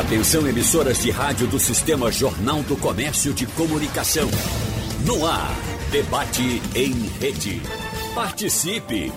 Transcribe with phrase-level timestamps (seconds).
[0.00, 4.30] Atenção emissoras de rádio do Sistema Jornal do Comércio de Comunicação.
[5.04, 5.54] No ar,
[5.92, 7.60] debate em rede.
[8.14, 9.12] Participe!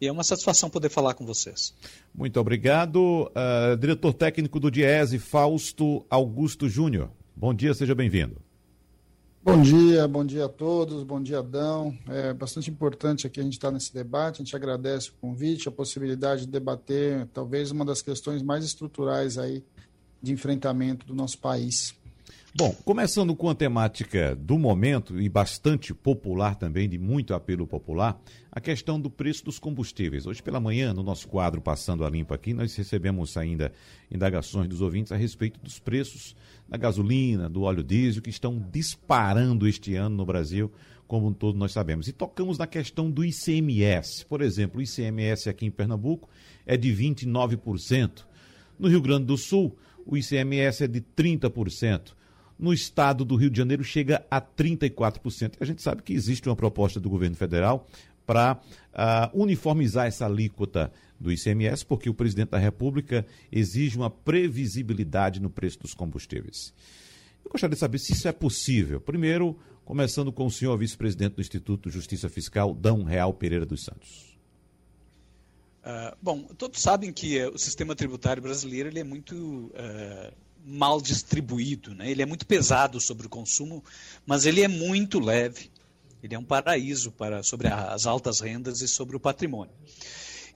[0.00, 1.74] E é uma satisfação poder falar com vocês.
[2.14, 3.30] Muito obrigado.
[3.30, 7.10] Uh, diretor técnico do Diese, Fausto Augusto Júnior.
[7.40, 8.42] Bom dia, seja bem-vindo.
[9.44, 11.96] Bom dia, bom dia a todos, bom dia, Adão.
[12.08, 15.70] É bastante importante aqui a gente estar nesse debate, a gente agradece o convite, a
[15.70, 19.62] possibilidade de debater talvez uma das questões mais estruturais aí
[20.20, 21.94] de enfrentamento do nosso país.
[22.58, 28.20] Bom, começando com a temática do momento e bastante popular também, de muito apelo popular,
[28.50, 30.26] a questão do preço dos combustíveis.
[30.26, 33.70] Hoje pela manhã, no nosso quadro Passando a Limpo aqui, nós recebemos ainda
[34.10, 36.34] indagações dos ouvintes a respeito dos preços
[36.68, 40.68] da gasolina, do óleo diesel, que estão disparando este ano no Brasil,
[41.06, 42.08] como todos nós sabemos.
[42.08, 44.26] E tocamos na questão do ICMS.
[44.26, 46.28] Por exemplo, o ICMS aqui em Pernambuco
[46.66, 48.24] é de 29%.
[48.76, 52.17] No Rio Grande do Sul, o ICMS é de 30%
[52.58, 55.54] no estado do Rio de Janeiro chega a 34%.
[55.60, 57.86] A gente sabe que existe uma proposta do governo federal
[58.26, 58.58] para uh,
[58.92, 65.48] ah, uniformizar essa alíquota do ICMS, porque o presidente da República exige uma previsibilidade no
[65.48, 66.74] preço dos combustíveis.
[67.44, 69.00] Eu gostaria de saber se isso é possível.
[69.00, 74.36] Primeiro, começando com o senhor vice-presidente do Instituto Justiça Fiscal, Dão Real Pereira dos Santos.
[75.82, 81.00] Uh, bom, todos sabem que uh, o sistema tributário brasileiro ele é muito uh, mal
[81.00, 82.10] distribuído, né?
[82.10, 83.82] ele é muito pesado sobre o consumo,
[84.26, 85.70] mas ele é muito leve.
[86.22, 89.72] Ele é um paraíso para, sobre as altas rendas e sobre o patrimônio.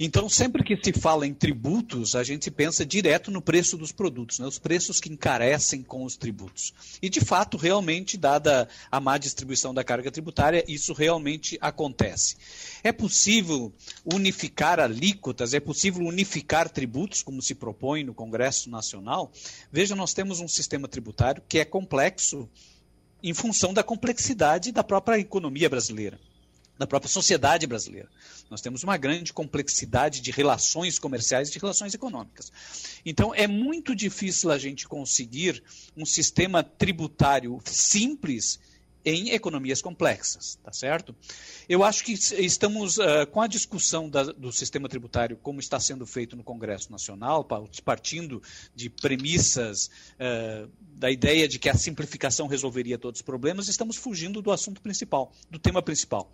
[0.05, 4.41] Então, sempre que se fala em tributos, a gente pensa direto no preço dos produtos,
[4.41, 4.47] né?
[4.49, 6.75] os preços que encarecem com os tributos.
[7.01, 12.35] E, de fato, realmente, dada a má distribuição da carga tributária, isso realmente acontece.
[12.83, 13.73] É possível
[14.05, 19.31] unificar alíquotas, é possível unificar tributos, como se propõe no Congresso Nacional?
[19.71, 22.51] Veja, nós temos um sistema tributário que é complexo
[23.23, 26.19] em função da complexidade da própria economia brasileira
[26.79, 28.09] da própria sociedade brasileira.
[28.51, 32.53] Nós temos uma grande complexidade de relações comerciais e de relações econômicas.
[33.05, 35.63] Então, é muito difícil a gente conseguir
[35.97, 38.59] um sistema tributário simples
[39.05, 41.15] em economias complexas, tá certo?
[41.69, 46.07] Eu acho que estamos uh, com a discussão da, do sistema tributário, como está sendo
[46.07, 47.47] feito no Congresso Nacional,
[47.85, 48.41] partindo
[48.75, 54.41] de premissas uh, da ideia de que a simplificação resolveria todos os problemas, estamos fugindo
[54.41, 56.31] do assunto principal, do tema principal.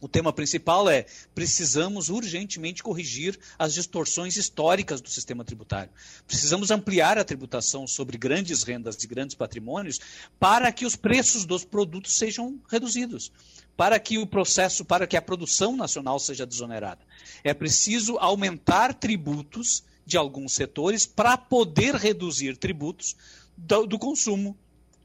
[0.00, 5.90] O tema principal é: precisamos urgentemente corrigir as distorções históricas do sistema tributário.
[6.26, 9.98] Precisamos ampliar a tributação sobre grandes rendas e grandes patrimônios
[10.38, 13.32] para que os preços dos produtos sejam reduzidos,
[13.74, 17.00] para que o processo, para que a produção nacional seja desonerada.
[17.42, 23.16] É preciso aumentar tributos de alguns setores para poder reduzir tributos
[23.56, 24.56] do, do consumo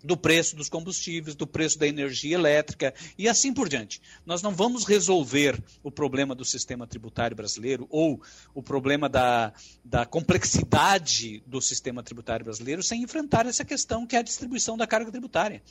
[0.03, 4.01] do preço dos combustíveis, do preço da energia elétrica e assim por diante.
[4.25, 8.21] Nós não vamos resolver o problema do sistema tributário brasileiro ou
[8.53, 9.53] o problema da,
[9.83, 14.87] da complexidade do sistema tributário brasileiro sem enfrentar essa questão que é a distribuição da
[14.87, 15.61] carga tributária.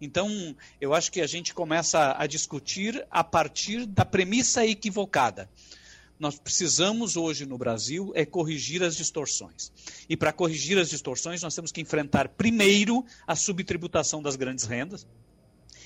[0.00, 5.48] Então, eu acho que a gente começa a discutir a partir da premissa equivocada
[6.20, 9.72] nós precisamos hoje no Brasil é corrigir as distorções.
[10.06, 15.06] E para corrigir as distorções, nós temos que enfrentar primeiro a subtributação das grandes rendas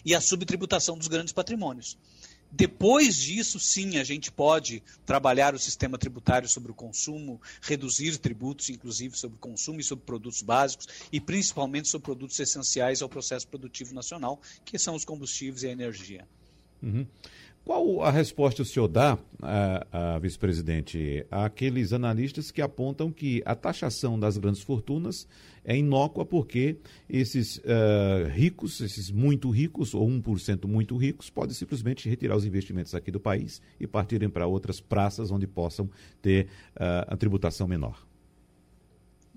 [0.05, 1.97] e a subtributação dos grandes patrimônios.
[2.51, 8.69] Depois disso, sim, a gente pode trabalhar o sistema tributário sobre o consumo, reduzir tributos,
[8.69, 13.47] inclusive sobre o consumo e sobre produtos básicos, e principalmente sobre produtos essenciais ao processo
[13.49, 16.29] produtivo nacional, que são os combustíveis e a energia.
[16.83, 17.07] Uhum.
[17.65, 24.19] Qual a resposta o senhor dá, a vice-presidente, àqueles analistas que apontam que a taxação
[24.21, 25.27] das grandes fortunas
[25.65, 26.77] é inócua porque
[27.09, 32.95] esses uh, ricos, esses muito ricos, ou 1% muito ricos, podem simplesmente retirar os investimentos
[32.95, 35.89] aqui do país e partirem para outras praças onde possam
[36.21, 38.07] ter uh, a tributação menor?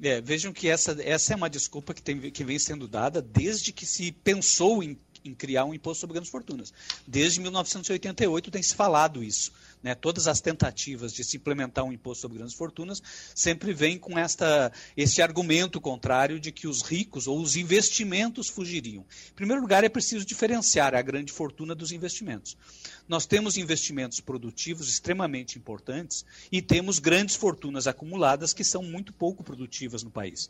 [0.02, 3.74] É, vejam que essa, essa é uma desculpa que, tem, que vem sendo dada desde
[3.74, 4.96] que se pensou em
[5.28, 6.74] em criar um imposto sobre grandes fortunas.
[7.06, 9.52] Desde 1988 tem se falado isso.
[9.84, 9.94] Né?
[9.94, 13.02] Todas as tentativas de se implementar um imposto sobre grandes fortunas
[13.36, 19.06] sempre vêm com esta, esse argumento contrário de que os ricos ou os investimentos fugiriam.
[19.30, 22.58] Em primeiro lugar, é preciso diferenciar a grande fortuna dos investimentos.
[23.08, 29.44] Nós temos investimentos produtivos extremamente importantes e temos grandes fortunas acumuladas que são muito pouco
[29.44, 30.50] produtivas no país.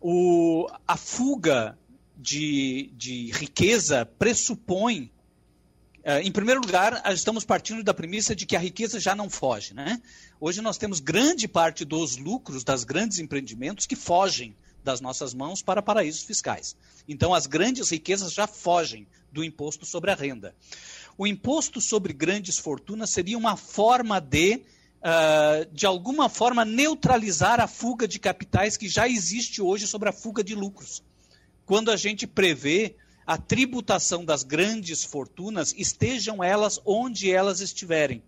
[0.00, 1.78] O, a fuga
[2.16, 5.10] de, de riqueza pressupõe
[6.04, 9.72] Uh, em primeiro lugar, estamos partindo da premissa de que a riqueza já não foge.
[9.72, 10.02] Né?
[10.38, 15.62] Hoje nós temos grande parte dos lucros das grandes empreendimentos que fogem das nossas mãos
[15.62, 16.76] para paraísos fiscais.
[17.08, 20.54] Então, as grandes riquezas já fogem do imposto sobre a renda.
[21.16, 27.66] O imposto sobre grandes fortunas seria uma forma de, uh, de alguma forma, neutralizar a
[27.66, 31.02] fuga de capitais que já existe hoje sobre a fuga de lucros
[31.66, 32.94] quando a gente prevê
[33.26, 38.22] a tributação das grandes fortunas, estejam elas onde elas estiverem.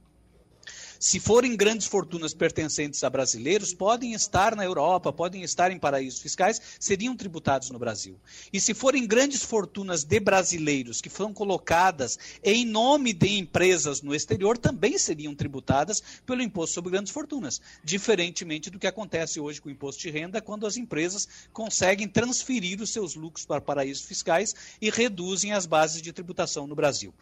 [0.98, 6.20] Se forem grandes fortunas pertencentes a brasileiros, podem estar na Europa, podem estar em paraísos
[6.20, 8.19] fiscais, seriam tributados no Brasil.
[8.52, 14.14] E se forem grandes fortunas de brasileiros que foram colocadas em nome de empresas no
[14.14, 19.69] exterior, também seriam tributadas pelo imposto sobre grandes fortunas, diferentemente do que acontece hoje com
[19.69, 24.54] o imposto de renda, quando as empresas conseguem transferir os seus lucros para paraísos fiscais
[24.81, 27.14] e reduzem as bases de tributação no Brasil.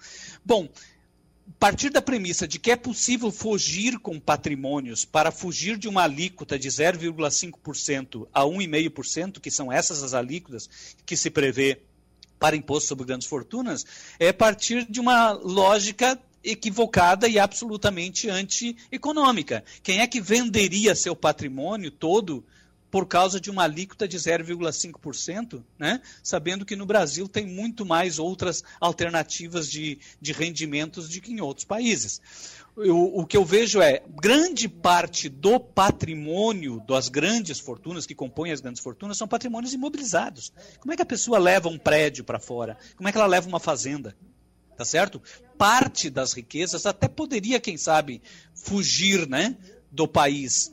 [0.45, 0.69] Bom,
[1.59, 6.59] partir da premissa de que é possível fugir com patrimônios para fugir de uma alíquota
[6.59, 10.69] de 0,5% a 1,5%, que são essas as alíquotas
[11.05, 11.81] que se prevê
[12.39, 13.85] para imposto sobre grandes fortunas,
[14.19, 19.65] é partir de uma lógica equivocada e absolutamente anti-econômica.
[19.83, 22.45] Quem é que venderia seu patrimônio todo
[22.95, 26.01] por causa de uma alíquota de 0,5%, né?
[26.23, 31.41] sabendo que no Brasil tem muito mais outras alternativas de, de rendimentos do que em
[31.41, 32.23] outros países.
[32.77, 38.53] Eu, o que eu vejo é grande parte do patrimônio das grandes fortunas que compõem
[38.53, 40.53] as grandes fortunas são patrimônios imobilizados.
[40.79, 42.79] Como é que a pessoa leva um prédio para fora?
[42.95, 44.17] Como é que ela leva uma fazenda?
[44.77, 45.21] Tá certo?
[45.59, 48.23] Parte das riquezas até poderia, quem sabe,
[48.55, 49.57] fugir, né,
[49.91, 50.73] do país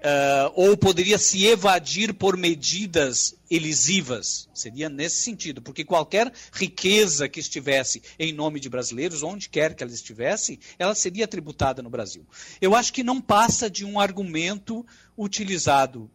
[0.00, 4.48] Uh, ou poderia se evadir por medidas elisivas.
[4.54, 9.82] Seria nesse sentido, porque qualquer riqueza que estivesse em nome de brasileiros, onde quer que
[9.82, 12.26] ela estivesse, ela seria tributada no Brasil.
[12.62, 14.86] Eu acho que não passa de um argumento
[15.18, 16.10] utilizado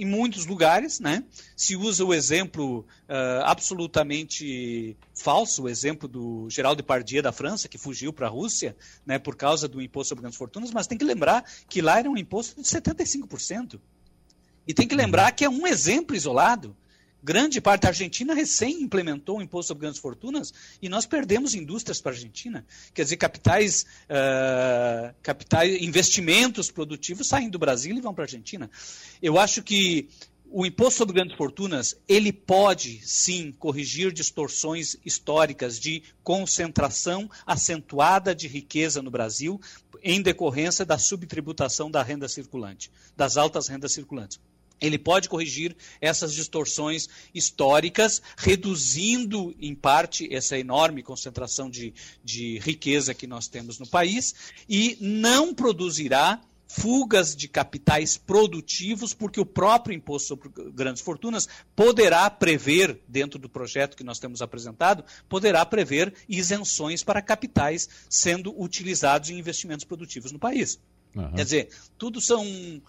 [0.00, 1.22] em muitos lugares, né?
[1.54, 7.76] Se usa o exemplo uh, absolutamente falso, o exemplo do Geraldo Depardieu da França, que
[7.76, 11.04] fugiu para a Rússia, né, por causa do imposto sobre grandes fortunas, mas tem que
[11.04, 13.78] lembrar que lá era um imposto de 75%.
[14.66, 16.74] E tem que lembrar que é um exemplo isolado.
[17.22, 22.00] Grande parte da Argentina recém implementou o imposto sobre grandes fortunas e nós perdemos indústrias
[22.00, 22.64] para a Argentina.
[22.94, 28.70] Quer dizer, capitais, uh, capitais, investimentos produtivos saem do Brasil e vão para a Argentina.
[29.20, 30.08] Eu acho que
[30.52, 38.48] o imposto sobre grandes fortunas, ele pode sim corrigir distorções históricas de concentração acentuada de
[38.48, 39.60] riqueza no Brasil
[40.02, 44.40] em decorrência da subtributação da renda circulante, das altas rendas circulantes
[44.80, 51.92] ele pode corrigir essas distorções históricas, reduzindo, em parte, essa enorme concentração de,
[52.24, 54.34] de riqueza que nós temos no país,
[54.68, 62.30] e não produzirá fugas de capitais produtivos, porque o próprio imposto sobre grandes fortunas poderá
[62.30, 69.30] prever, dentro do projeto que nós temos apresentado, poderá prever isenções para capitais sendo utilizados
[69.30, 70.78] em investimentos produtivos no país.
[71.12, 71.32] Uhum.
[71.32, 71.68] Quer dizer,
[71.98, 72.80] tudo são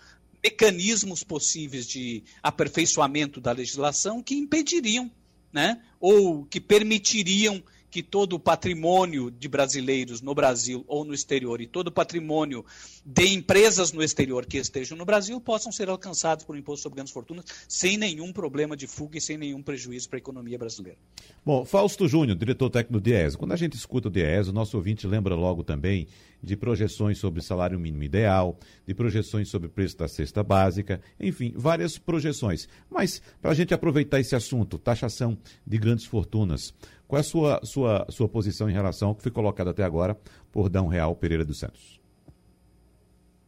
[0.43, 5.09] mecanismos possíveis de aperfeiçoamento da legislação que impediriam,
[5.53, 11.59] né, ou que permitiriam que todo o patrimônio de brasileiros no Brasil ou no exterior
[11.59, 12.65] e todo o patrimônio
[13.05, 17.11] de empresas no exterior que estejam no Brasil possam ser alcançados por imposto sobre grandes
[17.11, 20.97] fortunas sem nenhum problema de fuga e sem nenhum prejuízo para a economia brasileira.
[21.45, 23.35] Bom, Fausto Júnior, diretor técnico do DIES.
[23.35, 26.07] Quando a gente escuta o DIES, o nosso ouvinte lembra logo também
[26.41, 31.97] de projeções sobre salário mínimo ideal, de projeções sobre preço da cesta básica, enfim, várias
[31.97, 32.67] projeções.
[32.89, 36.73] Mas, para a gente aproveitar esse assunto, taxação de grandes fortunas,
[37.07, 40.17] qual é a sua, sua, sua posição em relação ao que foi colocado até agora
[40.51, 41.99] por Dão Real Pereira dos Santos?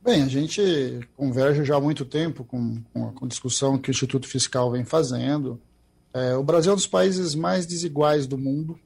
[0.03, 4.27] Bem, a gente converge já há muito tempo com, com a discussão que o Instituto
[4.27, 5.59] Fiscal vem fazendo.
[6.13, 8.77] É, o Brasil é um dos países mais desiguais do mundo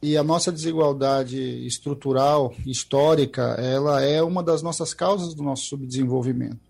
[0.00, 6.68] e a nossa desigualdade estrutural, histórica, ela é uma das nossas causas do nosso subdesenvolvimento.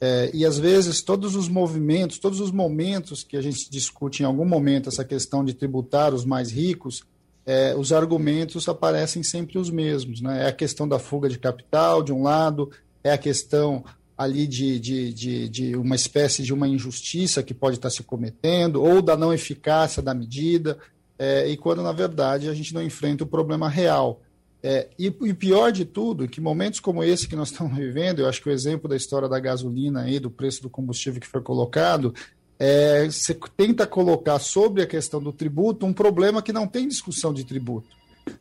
[0.00, 4.26] É, e às vezes todos os movimentos, todos os momentos que a gente discute em
[4.26, 7.02] algum momento essa questão de tributar os mais ricos,
[7.44, 10.20] é, os argumentos aparecem sempre os mesmos.
[10.22, 10.44] Né?
[10.44, 12.70] É a questão da fuga de capital, de um lado,
[13.02, 13.84] é a questão
[14.16, 18.82] ali de, de, de, de uma espécie de uma injustiça que pode estar se cometendo,
[18.82, 20.78] ou da não eficácia da medida,
[21.20, 24.22] é, e quando na verdade a gente não enfrenta o problema real.
[24.62, 28.26] É, e, e, pior de tudo, que momentos como esse que nós estamos vivendo, eu
[28.28, 31.42] acho que o exemplo da história da gasolina aí, do preço do combustível que foi
[31.42, 32.14] colocado,
[32.58, 37.34] é, você tenta colocar sobre a questão do tributo um problema que não tem discussão
[37.34, 37.88] de tributo.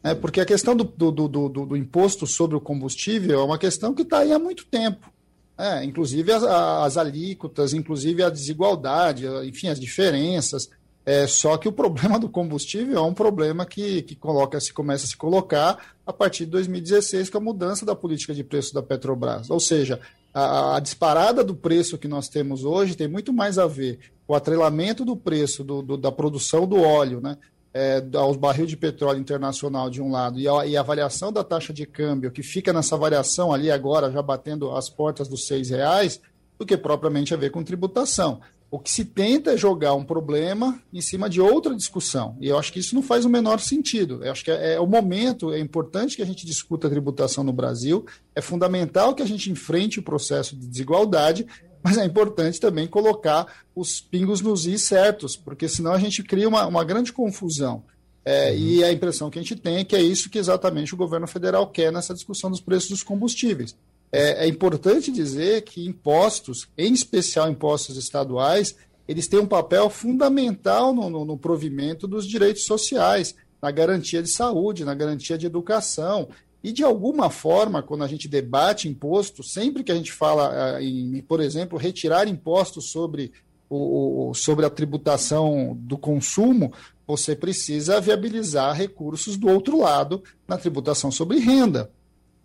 [0.01, 3.93] É, porque a questão do, do, do, do, imposto sobre o combustível é uma questão
[3.93, 5.11] que está aí há muito tempo.
[5.57, 10.69] É, inclusive as, as alíquotas, inclusive a desigualdade, enfim, as diferenças.
[11.09, 15.05] É, só que o problema do combustível é um problema que, que coloca, se começa
[15.05, 18.83] a se colocar a partir de 2016, com a mudança da política de preço da
[18.83, 19.49] Petrobras.
[19.49, 19.99] Ou seja,
[20.31, 23.97] a, a, disparada do preço que nós temos hoje tem muito mais a ver
[24.27, 27.39] com o atrelamento do preço do, do, da produção do óleo, né?
[27.73, 31.43] É, aos barril de petróleo internacional de um lado e a, e a variação da
[31.43, 35.69] taxa de câmbio que fica nessa variação ali agora já batendo as portas dos seis
[35.71, 36.19] reais
[36.57, 38.41] do que propriamente a ver com tributação.
[38.71, 42.37] O que se tenta é jogar um problema em cima de outra discussão.
[42.39, 44.23] E eu acho que isso não faz o menor sentido.
[44.23, 47.43] Eu acho que é, é o momento, é importante que a gente discuta a tributação
[47.43, 51.47] no Brasil, é fundamental que a gente enfrente o processo de desigualdade,
[51.81, 56.47] mas é importante também colocar os pingos nos is certos, porque senão a gente cria
[56.47, 57.83] uma, uma grande confusão.
[58.23, 58.55] É.
[58.55, 61.25] E a impressão que a gente tem é que é isso que exatamente o governo
[61.25, 63.75] federal quer nessa discussão dos preços dos combustíveis
[64.11, 68.75] é, é importante dizer que impostos, em especial impostos estaduais,
[69.07, 74.29] eles têm um papel fundamental no, no, no, provimento dos direitos sociais, na garantia de
[74.29, 76.29] saúde, na garantia de educação.
[76.63, 80.83] E, de alguma forma, quando a gente debate imposto, sempre que a gente fala ah,
[80.83, 83.31] em, por exemplo, retirar impostos sobre,
[83.69, 86.73] o, sobre a tributação do consumo,
[87.07, 91.89] você precisa viabilizar recursos do outro lado na tributação sobre renda.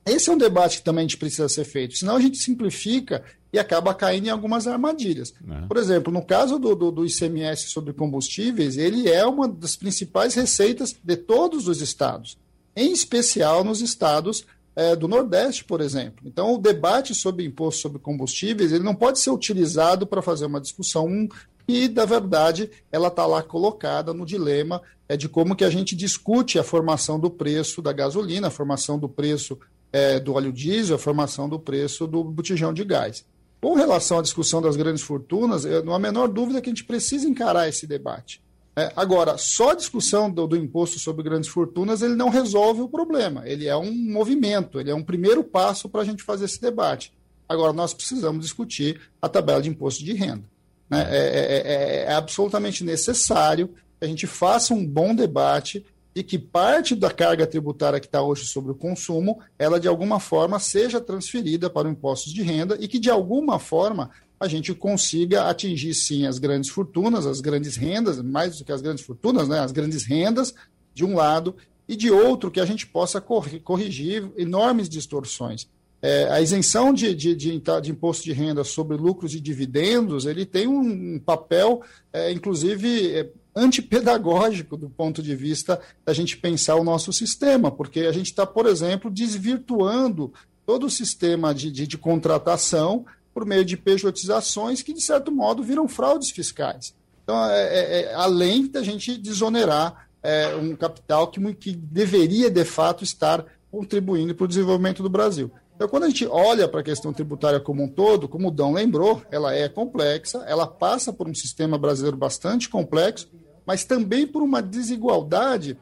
[0.06, 3.24] Esse é um debate que também a gente precisa ser feito, senão a gente simplifica
[3.52, 5.32] e acaba caindo em algumas armadilhas.
[5.48, 5.66] É.
[5.66, 10.34] Por exemplo, no caso do, do, do, ICMS sobre combustíveis, ele é uma das principais
[10.34, 12.36] receitas de todos os estados,
[12.76, 14.44] em especial nos estados
[14.76, 16.26] é, do Nordeste, por exemplo.
[16.26, 20.60] Então, o debate sobre imposto sobre combustíveis ele não pode ser utilizado para fazer uma
[20.60, 21.28] discussão
[21.66, 25.96] e, na verdade, ela está lá colocada no dilema é, de como que a gente
[25.96, 29.58] discute a formação do preço da gasolina, a formação do preço
[29.94, 33.24] é, do óleo diesel, a formação do preço do botijão de gás.
[33.60, 36.72] Com relação à discussão das grandes fortunas, eu, não há a menor dúvida que a
[36.72, 38.42] gente precisa encarar esse debate.
[38.76, 42.88] É, agora, só a discussão do, do, imposto sobre grandes fortunas ele não resolve o
[42.88, 43.44] problema.
[43.46, 47.12] Ele é um movimento, ele é um primeiro passo para a gente fazer esse debate.
[47.48, 50.42] Agora, nós precisamos discutir a tabela de imposto de renda.
[50.90, 51.06] Né?
[51.08, 56.38] É, é, é, é absolutamente necessário que a gente faça um bom debate e que
[56.38, 61.00] parte da carga tributária que está hoje sobre o consumo, ela de alguma forma seja
[61.00, 65.94] transferida para o impostos de renda e que de alguma forma a gente consiga atingir
[65.94, 69.72] sim as grandes fortunas, as grandes rendas, mais do que as grandes fortunas, né, as
[69.72, 70.54] grandes rendas
[70.92, 71.56] de um lado
[71.88, 75.66] e de outro que a gente possa corrigir enormes distorções.
[76.00, 80.44] É, a isenção de, de, de, de, imposto de renda sobre lucros e dividendos, ele
[80.44, 86.84] tem um papel, é, inclusive, é, antipedagógico do ponto de vista da gente pensar o
[86.84, 90.32] nosso sistema, porque a gente está, por exemplo, desvirtuando
[90.66, 95.62] todo o sistema de, de, de contratação por meio de pejotizações que, de certo modo,
[95.62, 96.94] viram fraudes fiscais.
[97.22, 102.64] Então, é, é, é além da gente desonerar é, um capital que, que deveria, de
[102.64, 105.50] fato, estar contribuindo para o desenvolvimento do Brasil.
[105.74, 108.72] Então, quando a gente olha para a questão tributária como um todo, como o Dão
[108.72, 113.28] lembrou, ela é complexa, ela passa por um sistema brasileiro bastante complexo,
[113.66, 115.78] mas também por uma desigualdade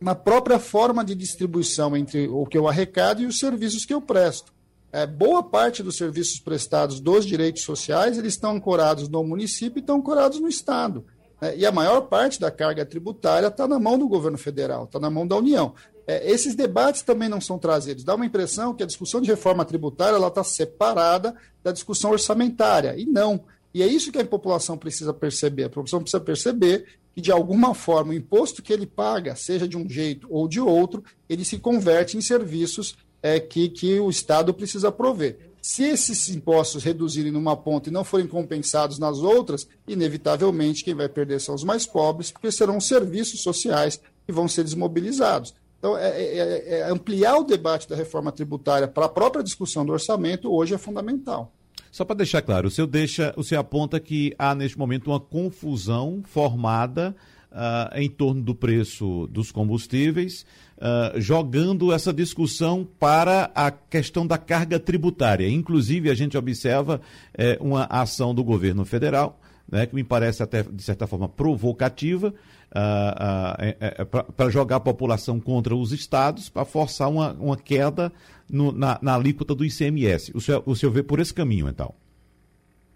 [0.00, 4.00] na própria forma de distribuição entre o que eu arrecado e os serviços que eu
[4.00, 4.52] presto.
[4.90, 9.80] É, boa parte dos serviços prestados dos direitos sociais eles estão ancorados no município e
[9.80, 11.04] estão ancorados no Estado.
[11.40, 14.98] É, e a maior parte da carga tributária está na mão do governo federal, está
[14.98, 15.74] na mão da União.
[16.06, 18.04] É, esses debates também não são trazidos.
[18.04, 22.94] Dá uma impressão que a discussão de reforma tributária está separada da discussão orçamentária.
[22.96, 23.44] E não.
[23.72, 25.64] E é isso que a população precisa perceber.
[25.64, 29.76] A população precisa perceber que, de alguma forma, o imposto que ele paga, seja de
[29.76, 34.52] um jeito ou de outro, ele se converte em serviços é, que, que o Estado
[34.52, 35.52] precisa prover.
[35.62, 41.08] Se esses impostos reduzirem numa ponta e não forem compensados nas outras, inevitavelmente quem vai
[41.08, 45.54] perder são os mais pobres, porque serão serviços sociais que vão ser desmobilizados.
[45.78, 49.86] Então, é, é, é, é ampliar o debate da reforma tributária para a própria discussão
[49.86, 51.52] do orçamento hoje é fundamental.
[51.92, 55.20] Só para deixar claro, o senhor deixa, o senhor aponta que há neste momento uma
[55.20, 57.14] confusão formada
[57.50, 60.46] uh, em torno do preço dos combustíveis,
[60.78, 65.46] uh, jogando essa discussão para a questão da carga tributária.
[65.46, 66.98] Inclusive, a gente observa
[67.34, 69.38] eh, uma ação do governo federal,
[69.70, 72.32] né, que me parece até, de certa forma, provocativa,
[72.72, 78.12] uh, para jogar a população contra os estados, para forçar uma, uma queda
[78.48, 80.32] no, na, na alíquota do ICMS.
[80.34, 81.94] O senhor, o senhor vê por esse caminho, então?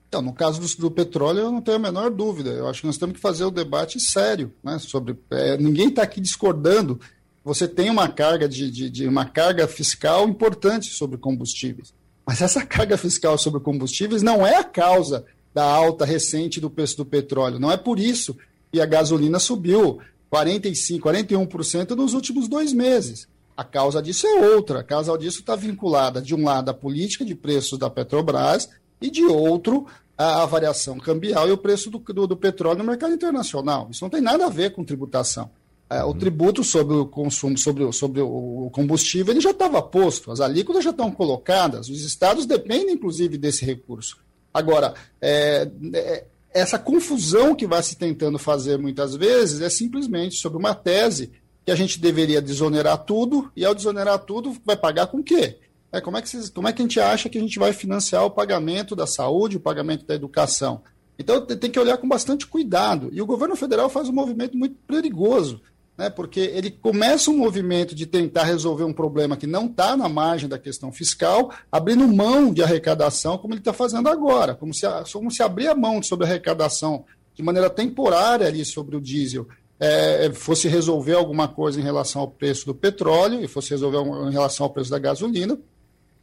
[0.09, 2.51] Então, no caso do, do, petróleo, eu não tenho a menor dúvida.
[2.51, 4.79] Eu acho que nós temos que fazer o um debate sério, né?
[4.79, 7.01] Sobre é, ninguém está aqui discordando.
[7.45, 11.93] Você tem uma carga de, de, de, uma carga fiscal importante sobre combustíveis,
[12.25, 16.97] mas essa carga fiscal sobre combustíveis não é a causa da alta recente do preço
[16.97, 17.59] do petróleo.
[17.59, 18.37] Não é por isso
[18.77, 23.27] que a gasolina subiu 45, 41% nos últimos dois meses.
[23.57, 24.81] A causa disso é outra.
[24.81, 28.69] A causa disso está vinculada, de um lado, à política de preços da Petrobras
[29.01, 29.87] e, de outro,
[30.17, 33.89] a, a variação cambial e o preço do, do, do, petróleo no mercado internacional.
[33.91, 35.51] Isso não tem nada a ver com tributação.
[35.89, 36.19] É, o uhum.
[36.19, 40.85] tributo sobre o consumo, sobre o, sobre o combustível, ele já estava posto, as alíquotas
[40.85, 44.19] já estão colocadas, os estados dependem, inclusive, desse recurso.
[44.53, 46.25] Agora, é, é,
[46.61, 51.31] essa confusão que vai se tentando fazer muitas vezes é simplesmente sobre uma tese
[51.65, 55.59] que a gente deveria desonerar tudo, e ao desonerar tudo, vai pagar com o quê?
[55.91, 57.73] É, como, é que vocês, como é que a gente acha que a gente vai
[57.73, 60.83] financiar o pagamento da saúde, o pagamento da educação?
[61.19, 63.09] Então tem que olhar com bastante cuidado.
[63.13, 65.61] E o governo federal faz um movimento muito perigoso,
[65.97, 66.11] né?
[66.11, 70.49] porque ele começa um movimento de tentar resolver um problema que não está na margem
[70.49, 75.31] da questão fiscal, abrindo mão de arrecadação, como ele está fazendo agora, como se, como
[75.31, 77.05] se abrir a mão sobre a arrecadação
[77.35, 79.47] de maneira temporária ali sobre o diesel
[79.79, 84.33] é, fosse resolver alguma coisa em relação ao preço do petróleo e fosse resolver em
[84.33, 85.59] relação ao preço da gasolina,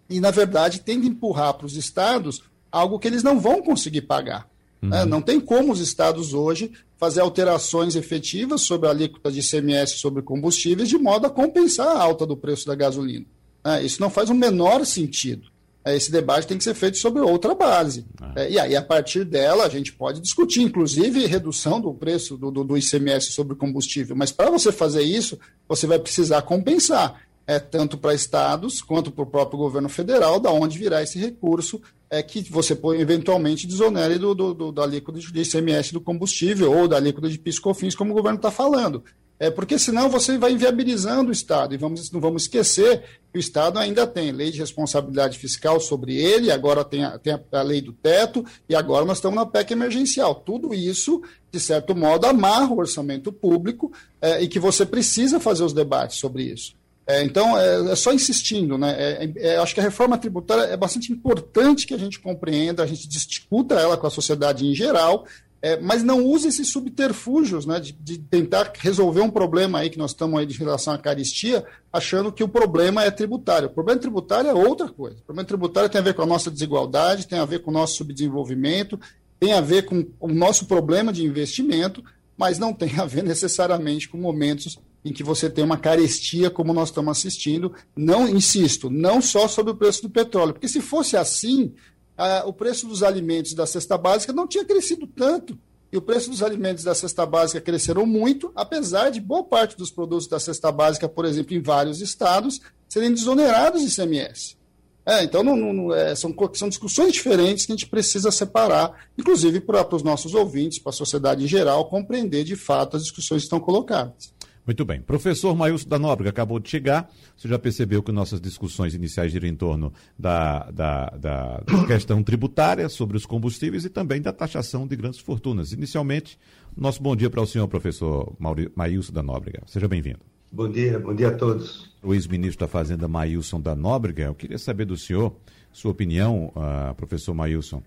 [0.09, 4.01] e, na verdade, tem que empurrar para os estados algo que eles não vão conseguir
[4.01, 4.49] pagar.
[4.83, 4.89] Uhum.
[4.89, 5.05] Né?
[5.05, 10.21] Não tem como os estados hoje fazer alterações efetivas sobre a alíquota de ICMS sobre
[10.21, 13.25] combustíveis de modo a compensar a alta do preço da gasolina.
[13.63, 13.83] Né?
[13.83, 15.53] Isso não faz o menor sentido.
[15.85, 18.05] É, esse debate tem que ser feito sobre outra base.
[18.35, 18.43] É.
[18.43, 22.49] é, e aí, a partir dela, a gente pode discutir, inclusive, redução do preço do,
[22.49, 24.15] do, do ICMS sobre combustível.
[24.15, 29.23] Mas para você fazer isso, você vai precisar compensar, é, tanto para estados quanto para
[29.23, 31.81] o próprio governo federal, da onde virá esse recurso
[32.13, 36.87] é, que você eventualmente desonere do, do, do, da alíquota de ICMS do combustível ou
[36.87, 39.03] da alíquota de PIS/COFINS, como o governo está falando.
[39.39, 41.73] É, porque senão você vai inviabilizando o Estado.
[41.73, 46.15] E vamos, não vamos esquecer que o Estado ainda tem lei de responsabilidade fiscal sobre
[46.15, 49.71] ele, agora tem a, tem a lei do teto, e agora nós estamos na PEC
[49.71, 50.35] emergencial.
[50.35, 51.19] Tudo isso,
[51.51, 56.19] de certo modo, amarra o orçamento público é, e que você precisa fazer os debates
[56.19, 56.75] sobre isso.
[57.05, 58.95] É, então, é, é, só insistindo, né?
[58.97, 62.87] É, é, acho que a reforma tributária é bastante importante que a gente compreenda, a
[62.87, 65.25] gente discuta ela com a sociedade em geral,
[65.61, 69.97] é, mas não use esses subterfúgios né, de, de, tentar resolver um problema aí que
[69.97, 73.69] nós estamos aí de relação à caristia, achando que o problema é tributário.
[73.69, 75.17] O problema tributário é outra coisa.
[75.19, 77.73] O problema tributário tem a ver com a nossa desigualdade, tem a ver com o
[77.73, 78.99] nosso subdesenvolvimento,
[79.39, 82.03] tem a ver com o nosso problema de investimento,
[82.37, 86.73] mas não tem a ver necessariamente com momentos em que você tem uma carestia como
[86.73, 87.73] nós estamos assistindo.
[87.95, 91.73] Não, insisto, não só sobre o preço do petróleo, porque se fosse assim,
[92.17, 95.57] ah, o preço dos alimentos da cesta básica não tinha crescido tanto.
[95.91, 99.91] E o preço dos alimentos da cesta básica cresceram muito, apesar de boa parte dos
[99.91, 104.57] produtos da cesta básica, por exemplo, em vários estados, serem desonerados de ICMS.
[105.05, 109.59] É, então não, não, é, são, são discussões diferentes que a gente precisa separar, inclusive
[109.59, 113.45] para os nossos ouvintes, para a sociedade em geral, compreender de fato as discussões que
[113.45, 114.33] estão colocadas.
[114.65, 115.01] Muito bem.
[115.01, 117.11] Professor Maílson da Nóbrega acabou de chegar.
[117.35, 122.87] Você já percebeu que nossas discussões iniciais giram em torno da, da, da, questão tributária
[122.87, 125.73] sobre os combustíveis e também da taxação de grandes fortunas.
[125.73, 126.39] Inicialmente,
[126.77, 128.33] nosso bom dia para o senhor, professor
[128.73, 129.63] Maílson da Nóbrega.
[129.65, 130.19] Seja bem-vindo.
[130.49, 131.91] Bom dia, bom dia a todos.
[132.01, 135.35] O ex-ministro da Fazenda, Maílson da Nóbrega, eu queria saber do senhor,
[135.73, 137.83] sua opinião, uh, professor Maílson,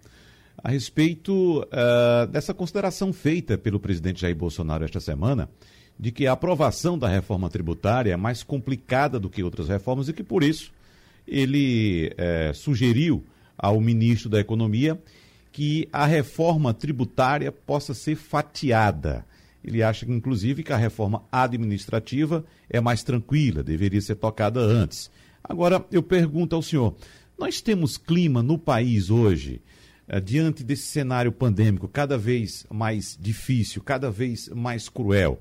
[0.63, 5.49] a respeito uh, dessa consideração feita pelo presidente Jair Bolsonaro esta semana
[5.99, 10.13] de que a aprovação da reforma tributária é mais complicada do que outras reformas e
[10.13, 10.73] que, por isso,
[11.27, 13.25] ele é, sugeriu
[13.57, 15.01] ao ministro da Economia
[15.51, 19.25] que a reforma tributária possa ser fatiada.
[19.65, 25.11] Ele acha, inclusive, que a reforma administrativa é mais tranquila, deveria ser tocada antes.
[25.43, 26.95] Agora, eu pergunto ao senhor:
[27.39, 29.63] nós temos clima no país hoje,
[30.07, 35.41] eh, diante desse cenário pandêmico cada vez mais difícil, cada vez mais cruel?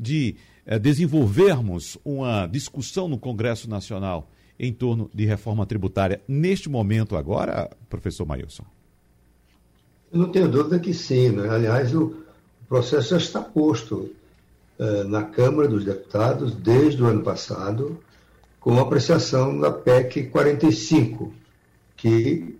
[0.00, 7.16] De eh, desenvolvermos uma discussão no Congresso Nacional em torno de reforma tributária neste momento
[7.16, 8.64] agora, professor Mailson?
[10.12, 11.30] Eu não tenho dúvida que sim.
[11.30, 11.48] Né?
[11.48, 12.14] Aliás, o
[12.68, 14.10] processo já está posto
[14.78, 17.98] eh, na Câmara dos Deputados desde o ano passado,
[18.58, 21.32] com a apreciação da PEC 45,
[21.96, 22.58] que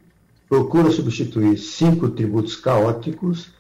[0.49, 3.51] procura substituir cinco tributos caóticos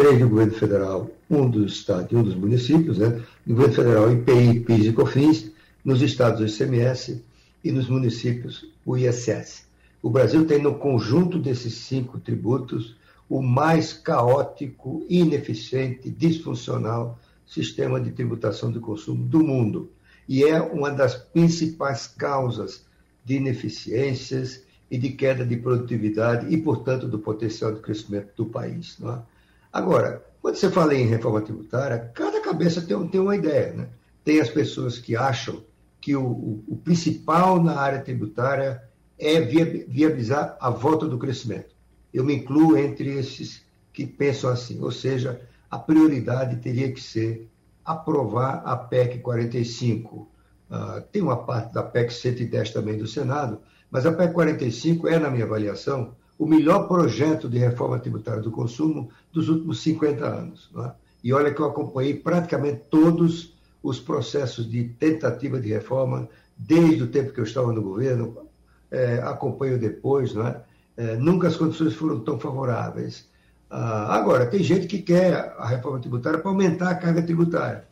[0.00, 3.20] três do governo federal, um do estado e um dos municípios, né?
[3.46, 5.52] No governo federal, IPI, PIS e COFINS,
[5.84, 7.22] nos estados o ICMS
[7.62, 9.66] e nos municípios o ISS.
[10.02, 12.96] O Brasil tem no conjunto desses cinco tributos
[13.28, 19.90] o mais caótico, ineficiente, disfuncional sistema de tributação do consumo do mundo.
[20.26, 22.86] E é uma das principais causas
[23.22, 28.96] de ineficiências e de queda de produtividade e, portanto, do potencial de crescimento do país.
[28.98, 29.22] Não é?
[29.72, 33.72] Agora, quando você fala em reforma tributária, cada cabeça tem, tem uma ideia.
[33.72, 33.88] Né?
[34.24, 35.62] Tem as pessoas que acham
[36.00, 38.82] que o, o, o principal na área tributária
[39.18, 41.74] é viabilizar a volta do crescimento.
[42.12, 47.48] Eu me incluo entre esses que pensam assim, ou seja, a prioridade teria que ser
[47.84, 50.28] aprovar a PEC 45.
[50.70, 55.18] Uh, tem uma parte da PEC 110 também do Senado, mas a PEC 45 é,
[55.18, 60.70] na minha avaliação, o melhor projeto de reforma tributária do consumo dos últimos 50 anos.
[60.74, 60.92] É?
[61.22, 66.26] E olha que eu acompanhei praticamente todos os processos de tentativa de reforma,
[66.56, 68.38] desde o tempo que eu estava no governo,
[68.90, 70.62] é, acompanho depois, é?
[70.96, 71.16] é?
[71.16, 73.28] nunca as condições foram tão favoráveis.
[73.68, 77.84] Ah, agora, tem gente que quer a reforma tributária para aumentar a carga tributária.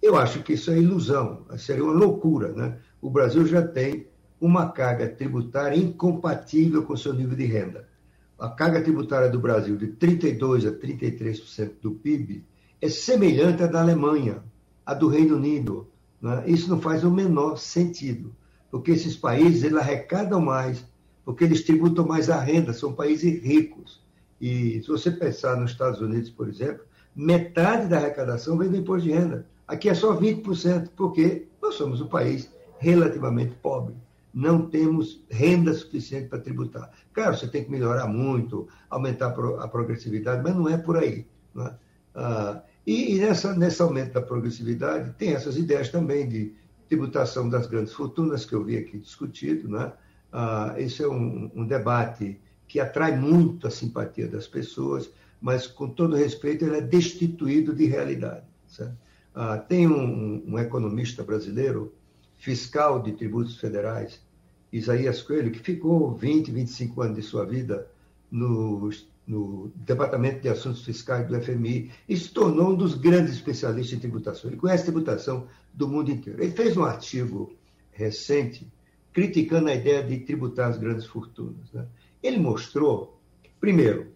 [0.00, 2.52] Eu acho que isso é ilusão, seria uma loucura.
[2.52, 2.78] Né?
[3.00, 4.06] O Brasil já tem
[4.42, 7.88] uma carga tributária incompatível com seu nível de renda.
[8.36, 12.44] A carga tributária do Brasil, de 32% a 33% do PIB,
[12.80, 14.42] é semelhante à da Alemanha,
[14.84, 15.86] à do Reino Unido.
[16.20, 16.42] Né?
[16.48, 18.34] Isso não faz o menor sentido,
[18.68, 20.84] porque esses países eles arrecadam mais,
[21.24, 24.02] porque eles tributam mais a renda, são países ricos.
[24.40, 26.82] E se você pensar nos Estados Unidos, por exemplo,
[27.14, 29.46] metade da arrecadação vem do imposto de renda.
[29.68, 32.50] Aqui é só 20%, porque nós somos um país
[32.80, 33.94] relativamente pobre
[34.32, 36.90] não temos renda suficiente para tributar.
[37.12, 39.28] Claro, você tem que melhorar muito, aumentar
[39.60, 41.26] a progressividade, mas não é por aí.
[41.56, 41.74] É?
[42.14, 46.54] Ah, e, e nessa, nesse aumento da progressividade, tem essas ideias também de
[46.88, 49.68] tributação das grandes fortunas, que eu vi aqui discutido.
[49.68, 49.92] Né?
[50.32, 55.88] Ah, esse é um, um debate que atrai muito a simpatia das pessoas, mas, com
[55.88, 58.46] todo respeito, ele é destituído de realidade.
[59.34, 61.92] Ah, tem um, um economista brasileiro
[62.42, 64.20] fiscal de tributos federais,
[64.72, 67.86] Isaías Coelho, que ficou 20, 25 anos de sua vida
[68.28, 68.90] no,
[69.24, 74.00] no Departamento de Assuntos Fiscais do FMI e se tornou um dos grandes especialistas em
[74.00, 74.50] tributação.
[74.50, 76.42] Ele conhece tributação do mundo inteiro.
[76.42, 77.52] Ele fez um artigo
[77.92, 78.66] recente
[79.12, 81.70] criticando a ideia de tributar as grandes fortunas.
[81.72, 81.86] Né?
[82.20, 83.20] Ele mostrou,
[83.60, 84.08] primeiro,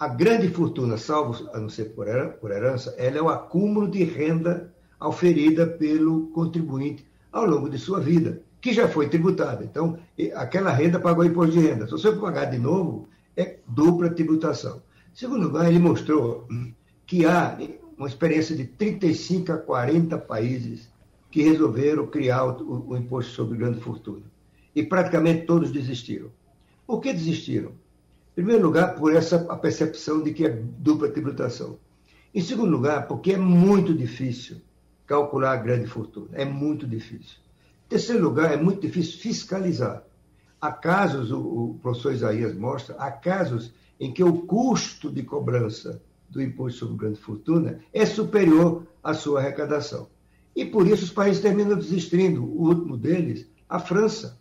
[0.00, 4.74] a grande fortuna, salvo a não ser por herança, ela é o acúmulo de renda
[4.98, 7.06] oferida pelo contribuinte
[7.36, 9.62] ao longo de sua vida, que já foi tributada.
[9.62, 9.98] Então,
[10.34, 11.84] aquela renda pagou imposto de renda.
[11.84, 14.80] Se você pagar de novo, é dupla tributação.
[15.12, 16.48] Em segundo lugar, ele mostrou
[17.06, 17.58] que há
[17.98, 20.88] uma experiência de 35 a 40 países
[21.30, 24.24] que resolveram criar o, o imposto sobre grande fortuna.
[24.74, 26.30] E praticamente todos desistiram.
[26.86, 27.72] Por que desistiram?
[28.32, 31.78] Em primeiro lugar, por essa a percepção de que é dupla tributação.
[32.34, 34.56] Em segundo lugar, porque é muito difícil
[35.06, 36.28] calcular a grande fortuna.
[36.32, 37.38] É muito difícil.
[37.86, 40.02] Em terceiro lugar, é muito difícil fiscalizar.
[40.60, 46.42] há casos, o, professor Isaías mostra, há casos em que o custo de cobrança do
[46.42, 50.08] imposto sobre grande fortuna é superior à sua arrecadação.
[50.54, 52.42] E por isso os países terminam desistindo.
[52.42, 54.40] O último deles, a França.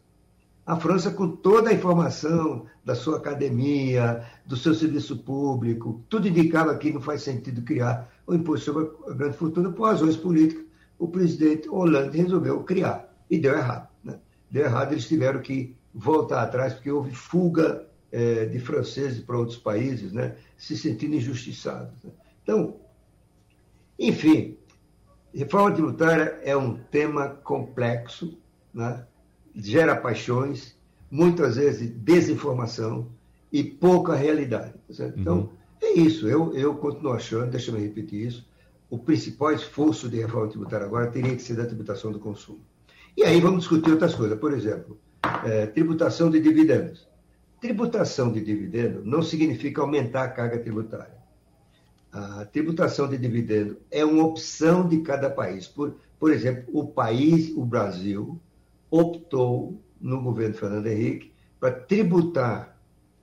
[0.65, 6.75] A França, com toda a informação da sua academia, do seu serviço público, tudo indicava
[6.75, 10.65] que não faz sentido criar o imposto sobre a grande fortuna por razões políticas.
[10.97, 13.89] O presidente Hollande resolveu criar e deu errado.
[14.03, 14.19] Né?
[14.49, 19.59] Deu errado, eles tiveram que voltar atrás, porque houve fuga é, de franceses para outros
[19.59, 20.35] países, né?
[20.57, 21.93] se sentindo injustiçados.
[22.03, 22.11] Né?
[22.41, 22.77] Então,
[23.99, 24.57] enfim,
[25.31, 28.35] reforma tributária é um tema complexo,
[28.73, 29.05] né?
[29.55, 30.75] Gera paixões,
[31.09, 33.07] muitas vezes desinformação
[33.51, 34.73] e pouca realidade.
[34.95, 35.49] Tá então, uhum.
[35.81, 36.27] é isso.
[36.27, 38.45] Eu, eu continuo achando, deixa eu repetir isso,
[38.89, 42.59] o principal esforço de reforma tributária agora teria que ser da tributação do consumo.
[43.17, 44.37] E aí vamos discutir outras coisas.
[44.37, 44.99] Por exemplo,
[45.45, 47.07] é, tributação de dividendos.
[47.61, 51.15] Tributação de dividendo não significa aumentar a carga tributária.
[52.11, 55.67] A tributação de dividendo é uma opção de cada país.
[55.67, 58.39] Por, por exemplo, o país, o Brasil,
[58.99, 62.77] optou no governo Fernando Henrique para tributar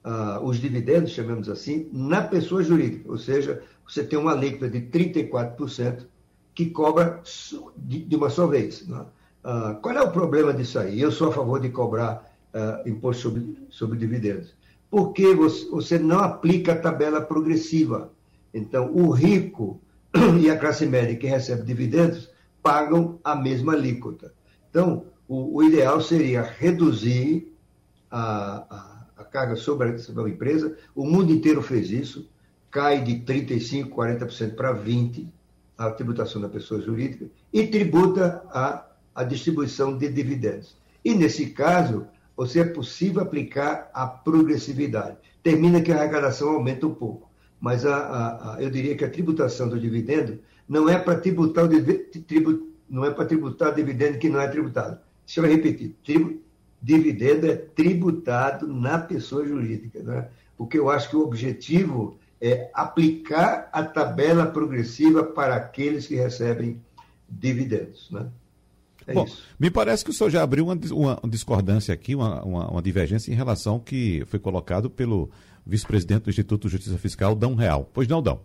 [0.04, 3.10] uh, os dividendos, chamamos assim, na pessoa jurídica.
[3.10, 6.06] Ou seja, você tem uma alíquota de 34%
[6.54, 7.22] que cobra
[7.76, 8.86] de, de uma só vez.
[8.86, 9.04] Né?
[9.44, 11.00] Uh, qual é o problema disso aí?
[11.00, 14.54] Eu sou a favor de cobrar uh, imposto sobre, sobre dividendos.
[14.90, 18.12] Porque você, você não aplica a tabela progressiva.
[18.52, 19.80] Então, o rico
[20.40, 22.30] e a classe média que recebe dividendos
[22.62, 24.34] pagam a mesma alíquota.
[24.68, 27.50] Então, o, o ideal seria reduzir
[28.10, 28.66] a,
[29.16, 30.76] a, a carga sobre a, sobre a empresa.
[30.94, 32.28] O mundo inteiro fez isso,
[32.70, 35.26] cai de 35%, 40% para 20%
[35.78, 40.76] a tributação da pessoa jurídica e tributa a, a distribuição de dividendos.
[41.02, 45.16] E, nesse caso, você é possível aplicar a progressividade.
[45.42, 49.10] Termina que a arrecadação aumenta um pouco, mas a, a, a eu diria que a
[49.10, 54.38] tributação do dividendo não é para tributar o não é para tributar dividendo que não
[54.38, 55.00] é tributado.
[55.26, 56.40] Deixa eu repetir, tribu,
[56.80, 60.28] dividendo é tributado na pessoa jurídica, né?
[60.56, 66.82] porque eu acho que o objetivo é aplicar a tabela progressiva para aqueles que recebem
[67.28, 68.10] dividendos.
[68.10, 68.28] Né?
[69.06, 69.42] É Bom, isso.
[69.58, 73.32] me parece que o senhor já abriu uma, uma discordância aqui, uma, uma, uma, divergência
[73.32, 75.30] em relação que foi colocado pelo
[75.64, 77.88] vice-presidente do Instituto de Justiça Fiscal, Dão Real.
[77.92, 78.40] Pois não, Dão?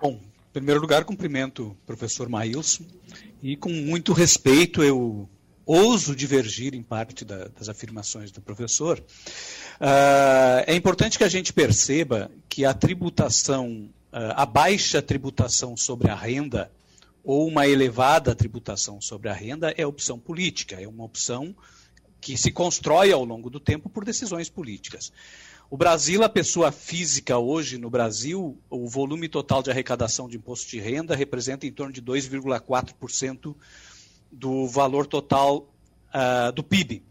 [0.00, 0.20] Bom,
[0.54, 2.84] primeiro lugar, cumprimento o professor Maílson
[3.42, 5.28] e com muito respeito eu
[5.66, 9.00] ouso divergir em parte da, das afirmações do professor.
[9.00, 16.08] Uh, é importante que a gente perceba que a tributação, uh, a baixa tributação sobre
[16.08, 16.70] a renda
[17.24, 21.52] ou uma elevada tributação sobre a renda é opção política, é uma opção
[22.20, 25.12] que se constrói ao longo do tempo por decisões políticas.
[25.70, 30.70] O Brasil, a pessoa física hoje no Brasil, o volume total de arrecadação de imposto
[30.70, 33.56] de renda representa em torno de 2,4%
[34.30, 35.72] do valor total
[36.14, 37.02] uh, do PIB.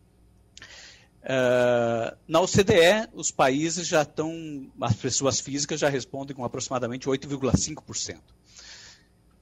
[1.23, 7.07] Uh, ah, na OCDE, os países já estão, as pessoas físicas já respondem com aproximadamente
[7.07, 8.19] 8,5%.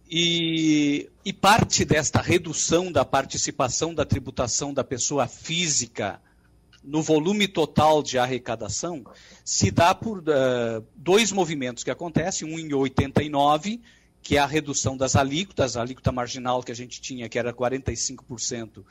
[0.10, 6.22] E, e parte desta redução da participação da tributação da pessoa física
[6.84, 9.04] no volume total de arrecadação
[9.44, 13.82] se dá por uh, dois movimentos que acontecem, um em 89,
[14.22, 17.54] que é a redução das alíquotas, a alíquota marginal que a gente tinha, que era
[17.54, 18.84] 45%,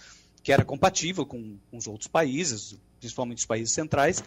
[0.43, 4.23] que era compatível com, com os outros países, principalmente os países centrais,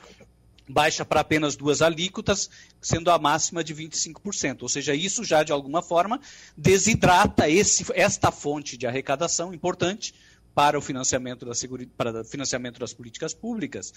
[0.68, 2.50] baixa para apenas duas alíquotas,
[2.82, 4.64] sendo a máxima de 25%.
[4.64, 6.20] Ou seja, isso já de alguma forma
[6.56, 10.14] desidrata esse, esta fonte de arrecadação importante
[10.54, 11.54] para o financiamento, da
[11.98, 13.94] para o financiamento das políticas públicas,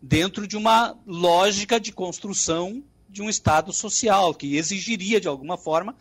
[0.00, 5.96] dentro de uma lógica de construção de um Estado social, que exigiria, de alguma forma,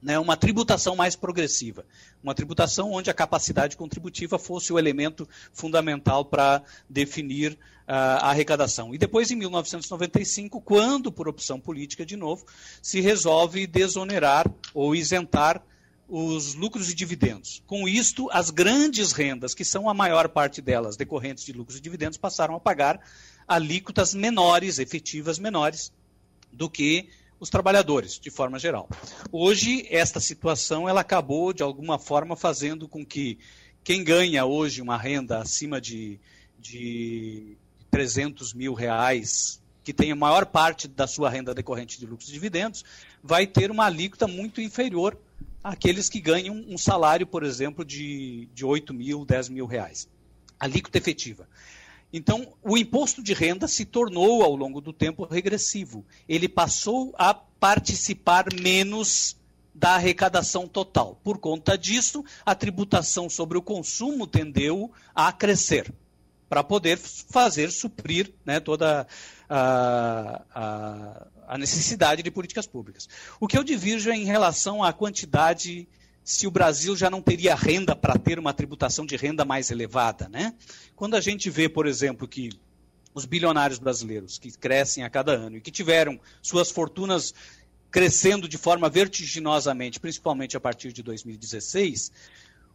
[0.00, 1.84] né, uma tributação mais progressiva.
[2.22, 8.94] Uma tributação onde a capacidade contributiva fosse o elemento fundamental para definir uh, a arrecadação.
[8.94, 12.46] E depois, em 1995, quando, por opção política de novo,
[12.80, 15.62] se resolve desonerar ou isentar
[16.08, 17.62] os lucros e dividendos.
[17.66, 21.80] Com isto, as grandes rendas, que são a maior parte delas decorrentes de lucros e
[21.80, 23.00] dividendos, passaram a pagar
[23.46, 25.92] alíquotas menores, efetivas menores,
[26.50, 28.88] do que os trabalhadores, de forma geral.
[29.30, 33.38] Hoje, esta situação ela acabou, de alguma forma, fazendo com que
[33.84, 36.18] quem ganha hoje uma renda acima de,
[36.58, 37.56] de
[37.90, 42.32] 300 mil reais, que tem a maior parte da sua renda decorrente de lucros e
[42.32, 42.84] dividendos,
[43.22, 45.16] vai ter uma alíquota muito inferior
[45.68, 50.08] àqueles que ganham um salário, por exemplo, de, de 8 mil, 10 mil reais.
[50.58, 51.46] alíquota efetiva.
[52.10, 56.06] Então, o imposto de renda se tornou, ao longo do tempo, regressivo.
[56.26, 59.36] Ele passou a participar menos
[59.74, 61.20] da arrecadação total.
[61.22, 65.92] Por conta disso, a tributação sobre o consumo tendeu a crescer
[66.48, 69.06] para poder fazer suprir né, toda
[69.48, 73.08] a, a, a, necessidade de políticas públicas.
[73.38, 75.86] O que eu divirjo é em relação à quantidade
[76.24, 80.28] se o Brasil já não teria renda para ter uma tributação de renda mais elevada.
[80.28, 80.54] Né?
[80.94, 82.50] Quando a gente vê, por exemplo, que
[83.14, 87.34] os bilionários brasileiros que crescem a cada ano e que tiveram suas fortunas
[87.90, 92.12] crescendo de forma vertiginosamente, principalmente a partir de 2016,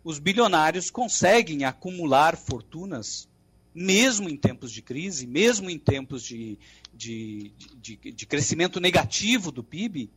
[0.03, 3.29] os bilionários conseguem acumular fortunas,
[3.73, 6.57] mesmo em tempos de crise, mesmo em tempos de,
[6.93, 10.09] de, de, de crescimento negativo do PIB,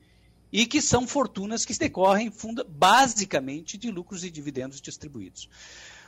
[0.52, 5.48] e que são fortunas que decorrem funda, basicamente de lucros e dividendos distribuídos.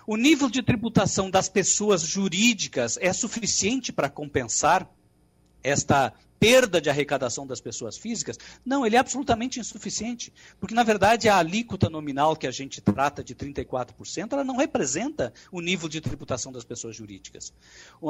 [0.07, 4.89] O nível de tributação das pessoas jurídicas é suficiente para compensar
[5.63, 8.39] esta perda de arrecadação das pessoas físicas?
[8.65, 13.23] Não, ele é absolutamente insuficiente, porque na verdade a alíquota nominal que a gente trata
[13.23, 17.53] de 34%, ela não representa o nível de tributação das pessoas jurídicas.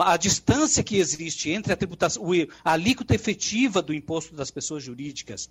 [0.00, 2.22] A distância que existe entre a tributação,
[2.64, 5.50] a alíquota efetiva do imposto das pessoas jurídicas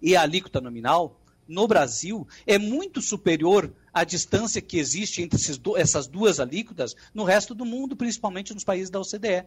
[0.00, 5.38] e a alíquota nominal, no Brasil, é muito superior à distância que existe entre
[5.76, 9.44] essas duas alíquotas no resto do mundo, principalmente nos países da OCDE.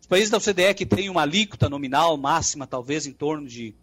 [0.00, 3.74] Os países da OCDE que têm uma alíquota nominal máxima, talvez em torno de,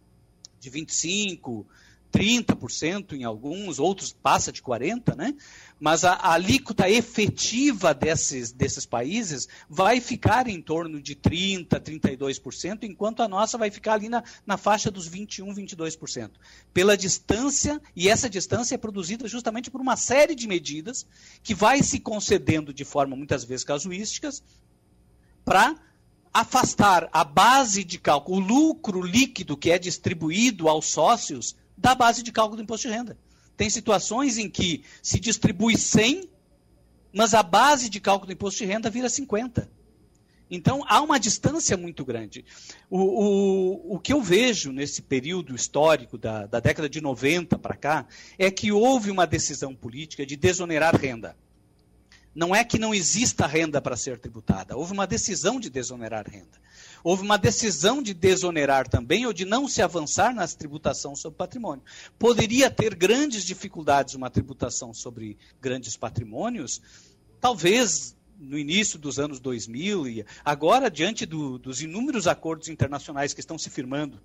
[0.60, 1.66] de 25%,
[2.12, 5.36] 30% em alguns, outros passa de 40%, né?
[5.80, 12.84] mas a, a, alíquota efetiva desses, desses países vai ficar em torno de 30%, 32%,
[12.84, 16.32] enquanto a nossa vai ficar ali na, na faixa dos 21%, 22%.
[16.74, 21.06] Pela distância, e essa distância é produzida justamente por uma série de medidas
[21.44, 24.42] que vai se concedendo de forma muitas vezes casuísticas
[25.46, 25.76] para
[26.40, 32.22] afastar a base de cálculo, o lucro líquido que é distribuído aos sócios da base
[32.22, 33.18] de cálculo do imposto de renda.
[33.56, 36.30] Tem situações em que se distribui 100,
[37.12, 39.68] mas a base de cálculo do imposto de renda vira 50.
[40.50, 42.46] Então, há uma distância muito grande.
[42.90, 47.76] O, o, o que eu vejo nesse período histórico, da, da década de 90 para
[47.76, 48.06] cá,
[48.38, 51.36] é que houve uma decisão política de desonerar renda.
[52.38, 56.58] Não é que não exista renda para ser tributada, houve uma decisão de desonerar renda
[57.04, 61.84] houve uma decisão de desonerar também ou de não se avançar na tributação sobre patrimônio.
[62.20, 66.82] Poderia ter grandes dificuldades uma tributação sobre grandes patrimônios?
[67.40, 73.40] Talvez no início dos anos 2000 e agora diante do, dos inúmeros acordos internacionais que
[73.40, 74.20] estão se firmando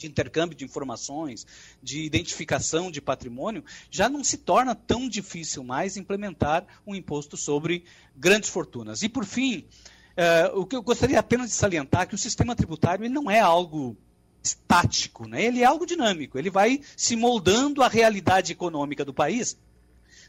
[0.00, 1.46] de intercâmbio de informações,
[1.82, 7.84] de identificação de patrimônio, já não se torna tão difícil mais implementar um imposto sobre
[8.16, 9.02] grandes fortunas.
[9.02, 9.64] E por fim,
[10.10, 13.30] Uh, o que eu gostaria apenas de salientar é que o sistema tributário ele não
[13.30, 13.96] é algo
[14.42, 15.42] estático, né?
[15.42, 19.56] ele é algo dinâmico, ele vai se moldando à realidade econômica do país,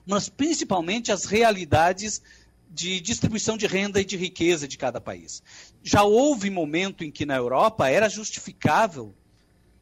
[0.05, 2.21] mas principalmente às realidades
[2.69, 5.43] de distribuição de renda e de riqueza de cada país.
[5.83, 9.13] Já houve momento em que na Europa era justificável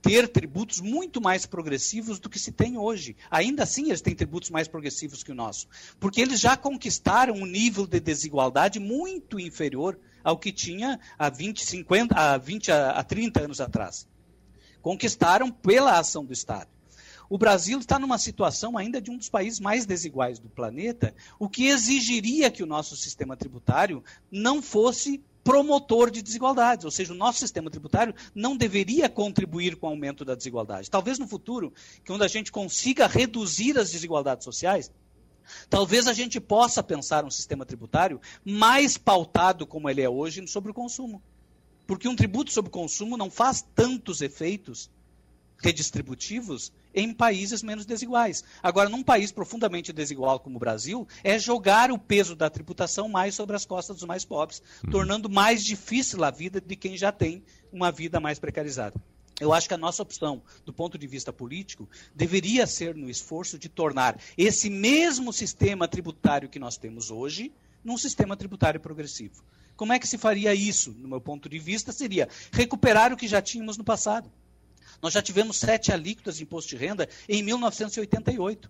[0.01, 3.15] ter tributos muito mais progressivos do que se tem hoje.
[3.29, 5.67] Ainda assim, eles têm tributos mais progressivos que o nosso,
[5.99, 11.65] porque eles já conquistaram um nível de desigualdade muito inferior ao que tinha há 20,
[11.65, 14.07] 50, há 20 a 30 anos atrás.
[14.81, 16.69] Conquistaram pela ação do Estado.
[17.29, 21.47] O Brasil está numa situação ainda de um dos países mais desiguais do planeta, o
[21.47, 27.15] que exigiria que o nosso sistema tributário não fosse promotor de desigualdades, ou seja, o
[27.15, 30.89] nosso sistema tributário não deveria contribuir com o aumento da desigualdade.
[30.89, 31.73] Talvez no futuro,
[32.05, 34.91] quando a gente consiga reduzir as desigualdades sociais,
[35.69, 40.71] talvez a gente possa pensar um sistema tributário mais pautado como ele é hoje sobre
[40.71, 41.21] o consumo.
[41.87, 44.91] Porque um tributo sobre o consumo não faz tantos efeitos
[45.57, 48.43] redistributivos em países menos desiguais.
[48.61, 53.35] Agora, num país profundamente desigual como o Brasil, é jogar o peso da tributação mais
[53.35, 54.91] sobre as costas dos mais pobres, uhum.
[54.91, 58.99] tornando mais difícil a vida de quem já tem uma vida mais precarizada.
[59.39, 63.57] Eu acho que a nossa opção, do ponto de vista político, deveria ser no esforço
[63.57, 69.41] de tornar esse mesmo sistema tributário que nós temos hoje num sistema tributário progressivo.
[69.77, 71.93] Como é que se faria isso, no meu ponto de vista?
[71.93, 74.29] Seria recuperar o que já tínhamos no passado.
[75.01, 78.69] Nós já tivemos sete alíquotas de imposto de renda em 1988.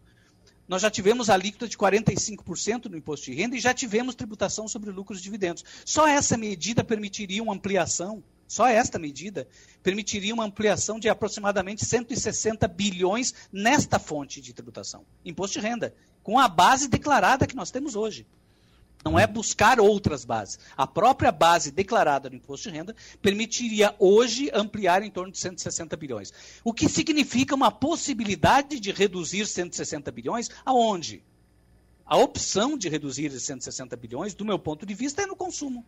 [0.68, 4.92] Nós já tivemos alíquota de 45% no imposto de renda e já tivemos tributação sobre
[4.92, 5.66] lucros e dividendos.
[5.84, 9.48] Só essa medida permitiria uma ampliação, só esta medida
[9.82, 16.38] permitiria uma ampliação de aproximadamente 160 bilhões nesta fonte de tributação, imposto de renda, com
[16.38, 18.28] a base declarada que nós temos hoje.
[19.04, 20.60] Não é buscar outras bases.
[20.76, 25.96] A própria base declarada no imposto de renda permitiria hoje ampliar em torno de 160
[25.96, 26.34] bilhões.
[26.64, 31.24] O que significa uma possibilidade de reduzir 160 bilhões aonde?
[32.06, 35.86] A opção de reduzir esses 160 bilhões, do meu ponto de vista, é no consumo.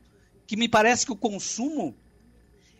[0.47, 1.95] Que me parece que o consumo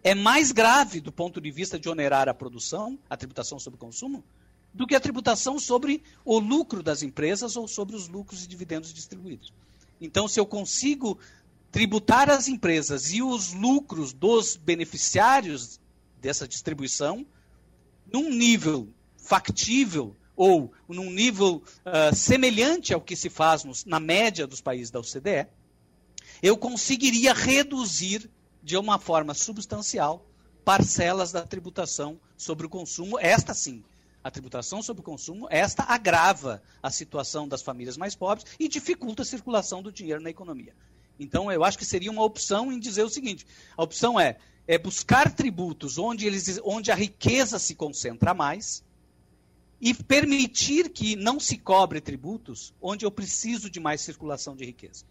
[0.03, 3.79] é mais grave do ponto de vista de onerar a produção, a tributação sobre o
[3.79, 4.23] consumo,
[4.73, 8.93] do que a tributação sobre o lucro das empresas ou sobre os lucros e dividendos
[8.93, 9.51] distribuídos.
[10.01, 11.19] Então, se eu consigo
[11.71, 15.79] tributar as empresas e os lucros dos beneficiários
[16.19, 17.25] dessa distribuição
[18.11, 24.47] num nível factível ou num nível uh, semelhante ao que se faz nos, na média
[24.47, 25.47] dos países da OCDE,
[26.41, 28.29] eu conseguiria reduzir
[28.63, 30.25] de uma forma substancial
[30.65, 33.83] parcelas da tributação sobre o consumo, esta sim,
[34.23, 39.23] a tributação sobre o consumo, esta agrava a situação das famílias mais pobres e dificulta
[39.23, 40.75] a circulação do dinheiro na economia.
[41.19, 43.45] Então, eu acho que seria uma opção em dizer o seguinte:
[43.75, 48.83] a opção é, é buscar tributos onde, eles, onde a riqueza se concentra mais
[49.79, 55.05] e permitir que não se cobre tributos onde eu preciso de mais circulação de riqueza.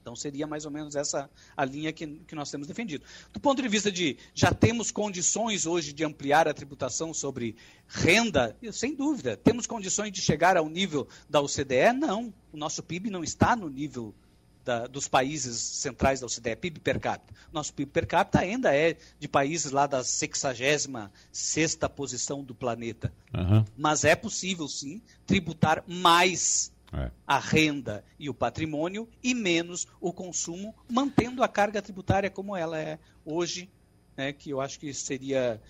[0.00, 3.04] Então seria mais ou menos essa a linha que, que nós temos defendido.
[3.32, 8.56] Do ponto de vista de já temos condições hoje de ampliar a tributação sobre renda,
[8.72, 9.36] sem dúvida.
[9.36, 11.92] Temos condições de chegar ao nível da OCDE?
[11.98, 12.32] Não.
[12.52, 14.14] O nosso PIB não está no nível
[14.64, 17.34] da, dos países centrais da OCDE, PIB per capita.
[17.52, 23.12] Nosso PIB per capita ainda é de países lá da 66 posição do planeta.
[23.34, 23.64] Uhum.
[23.76, 27.10] Mas é possível, sim, tributar mais é.
[27.26, 32.78] a renda e o patrimônio e menos o consumo, mantendo a carga tributária como ela
[32.78, 33.70] é hoje,
[34.16, 35.60] né, que eu acho que seria.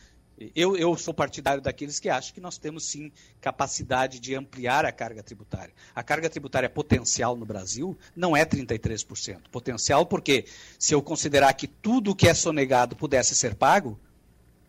[0.55, 3.13] Eu, eu sou partidário daqueles que acham que nós temos sim
[3.43, 5.75] capacidade de ampliar a carga tributária.
[5.95, 9.51] A carga tributária potencial no Brasil não é 33%.
[9.51, 10.47] Potencial porque,
[10.79, 14.01] se eu considerar que tudo que é sonegado pudesse ser pago,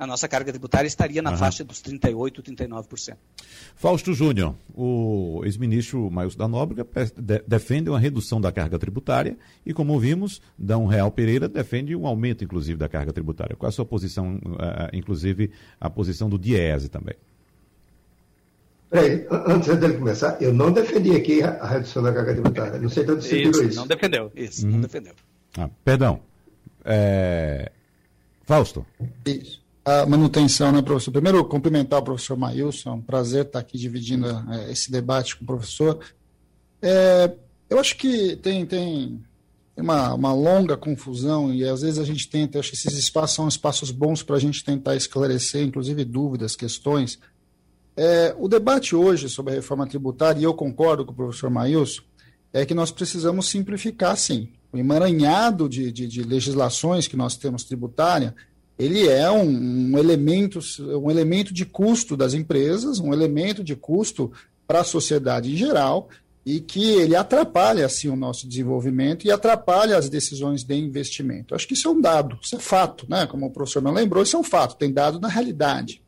[0.02, 1.38] a nossa carga tributária estaria na uhum.
[1.38, 3.16] faixa dos 38%, 39%.
[3.76, 6.88] Fausto Júnior, o ex-ministro Maius da Nóbrega
[7.48, 12.44] defende uma redução da carga tributária e, como vimos, Dão Real Pereira defende um aumento,
[12.44, 13.56] inclusive, da carga tributária.
[13.56, 17.14] Qual é a sua posição, uh, inclusive, a posição do Diese também?
[18.90, 22.80] Peraí, antes dele começar, eu não defendi aqui a redução da carga tributária.
[22.80, 23.64] Não sei tanto se isso.
[23.64, 24.32] Isso, não defendeu.
[24.36, 24.72] Isso, uhum.
[24.72, 25.14] não defendeu.
[25.56, 26.22] Ah, perdão.
[26.84, 27.72] É...
[28.48, 28.84] Fausto.
[29.24, 31.12] Isso a manutenção, né, professor?
[31.12, 35.44] Primeiro, cumprimentar o professor Maílson, é um prazer estar aqui dividindo é, esse debate com
[35.44, 36.00] o professor.
[36.82, 37.32] É,
[37.70, 39.20] eu acho que tem, tem
[39.76, 43.48] uma, uma longa confusão e às vezes a gente tenta, acho que esses espaços são
[43.48, 47.20] espaços bons para a gente tentar esclarecer, inclusive dúvidas, questões.
[47.96, 52.02] É, o debate hoje sobre a reforma tributária, e eu concordo com o professor Maílson,
[52.54, 54.50] é que nós precisamos simplificar, sim.
[54.72, 58.34] O emaranhado de, de, de legislações que nós temos tributária,
[58.82, 64.32] ele é um, um, elemento, um elemento de custo das empresas, um elemento de custo
[64.66, 66.10] para a sociedade em geral,
[66.44, 71.54] e que ele atrapalha assim o nosso desenvolvimento e atrapalha as decisões de investimento.
[71.54, 73.28] Acho que isso é um dado, isso é fato, né?
[73.28, 76.02] Como o professor me lembrou, isso é um fato, tem dado na realidade.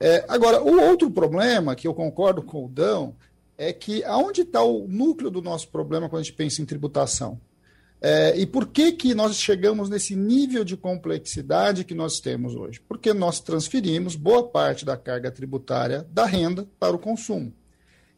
[0.00, 3.14] É, agora, o outro problema que eu concordo com o Dão
[3.56, 7.38] é que aonde está o núcleo do nosso problema quando a gente pensa em tributação?
[8.04, 12.80] É, e por que, que nós chegamos nesse nível de complexidade que nós temos hoje?
[12.88, 17.52] Porque nós transferimos boa parte da carga tributária da renda para o consumo.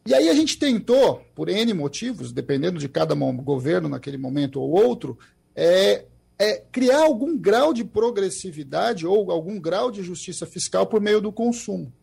[0.03, 4.71] E aí a gente tentou, por N motivos, dependendo de cada governo naquele momento ou
[4.71, 5.19] outro,
[5.55, 6.05] é,
[6.39, 11.31] é criar algum grau de progressividade ou algum grau de justiça fiscal por meio do
[11.31, 11.93] consumo.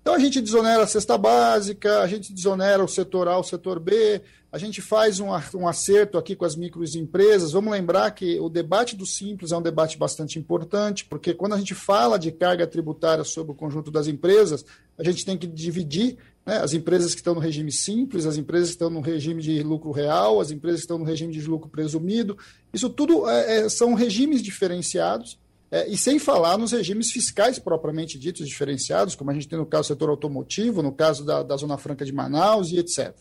[0.00, 3.80] Então a gente desonera a cesta básica, a gente desonera o setor A, o setor
[3.80, 4.20] B,
[4.54, 7.50] a gente faz um, um acerto aqui com as microempresas.
[7.50, 11.58] Vamos lembrar que o debate do Simples é um debate bastante importante, porque quando a
[11.58, 14.64] gente fala de carga tributária sobre o conjunto das empresas,
[14.96, 18.68] a gente tem que dividir né, as empresas que estão no regime simples, as empresas
[18.68, 21.68] que estão no regime de lucro real, as empresas que estão no regime de lucro
[21.68, 22.38] presumido.
[22.72, 25.36] Isso tudo é, é, são regimes diferenciados.
[25.68, 29.66] É, e sem falar nos regimes fiscais propriamente ditos diferenciados, como a gente tem no
[29.66, 33.16] caso do setor automotivo, no caso da, da Zona Franca de Manaus e etc.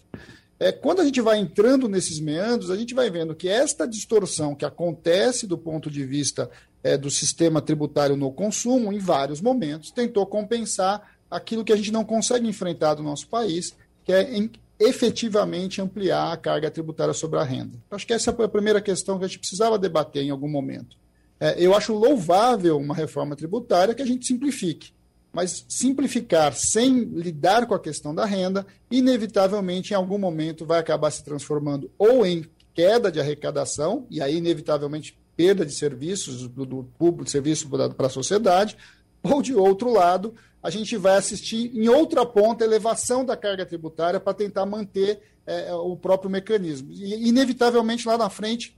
[0.63, 4.55] É, quando a gente vai entrando nesses meandros, a gente vai vendo que esta distorção
[4.55, 6.49] que acontece do ponto de vista
[6.81, 11.91] é, do sistema tributário no consumo, em vários momentos, tentou compensar aquilo que a gente
[11.91, 14.49] não consegue enfrentar do nosso país, que é em,
[14.79, 17.77] efetivamente ampliar a carga tributária sobre a renda.
[17.91, 20.95] Acho que essa é a primeira questão que a gente precisava debater em algum momento.
[21.41, 24.93] É, eu acho louvável uma reforma tributária que a gente simplifique
[25.33, 31.09] mas simplificar sem lidar com a questão da renda, inevitavelmente, em algum momento, vai acabar
[31.09, 36.83] se transformando ou em queda de arrecadação, e aí, inevitavelmente, perda de serviços do, do
[36.97, 38.77] público, serviço para a sociedade,
[39.23, 44.19] ou de outro lado, a gente vai assistir em outra ponta elevação da carga tributária
[44.19, 46.91] para tentar manter é, o próprio mecanismo.
[46.91, 48.77] E, inevitavelmente, lá na frente,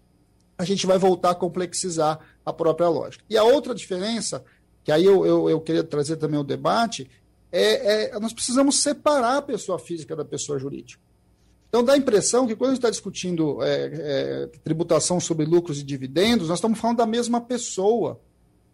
[0.57, 3.23] a gente vai voltar a complexizar a própria lógica.
[3.29, 4.43] E a outra diferença,
[4.85, 7.09] que aí eu, eu, eu queria trazer também o debate,
[7.51, 11.01] é, é, nós precisamos separar a pessoa física da pessoa jurídica.
[11.67, 15.79] Então dá a impressão que quando a gente está discutindo é, é, tributação sobre lucros
[15.79, 18.21] e dividendos, nós estamos falando da mesma pessoa.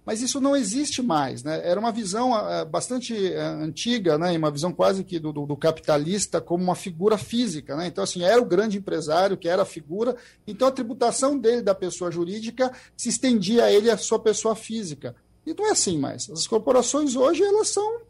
[0.05, 1.43] Mas isso não existe mais.
[1.43, 1.61] Né?
[1.63, 4.35] Era uma visão uh, bastante uh, antiga, né?
[4.35, 7.75] uma visão quase que do, do, capitalista como uma figura física.
[7.75, 7.87] Né?
[7.87, 11.75] Então, assim, era o grande empresário que era a figura, então a tributação dele da
[11.75, 15.15] pessoa jurídica se estendia a ele a sua pessoa física.
[15.45, 16.29] E não é assim mais.
[16.29, 18.01] As corporações hoje elas são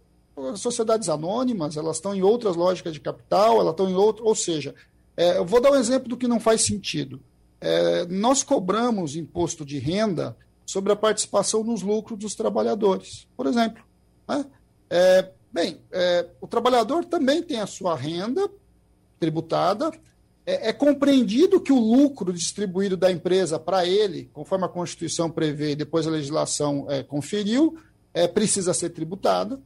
[0.56, 4.74] sociedades anônimas, elas estão em outras lógicas de capital, elas estão em outro, ou seja,
[5.16, 7.22] é, eu vou dar um exemplo do que não faz sentido.
[7.60, 13.84] É, nós cobramos imposto de renda sobre a participação nos lucros dos trabalhadores, por exemplo.
[14.28, 14.46] Né?
[14.90, 18.50] É, bem, é, o trabalhador também tem a sua renda
[19.20, 19.92] tributada,
[20.46, 25.72] é, é compreendido que o lucro distribuído da empresa para ele, conforme a Constituição prevê
[25.72, 27.78] e depois a legislação é, conferiu,
[28.14, 29.62] é, precisa ser tributado,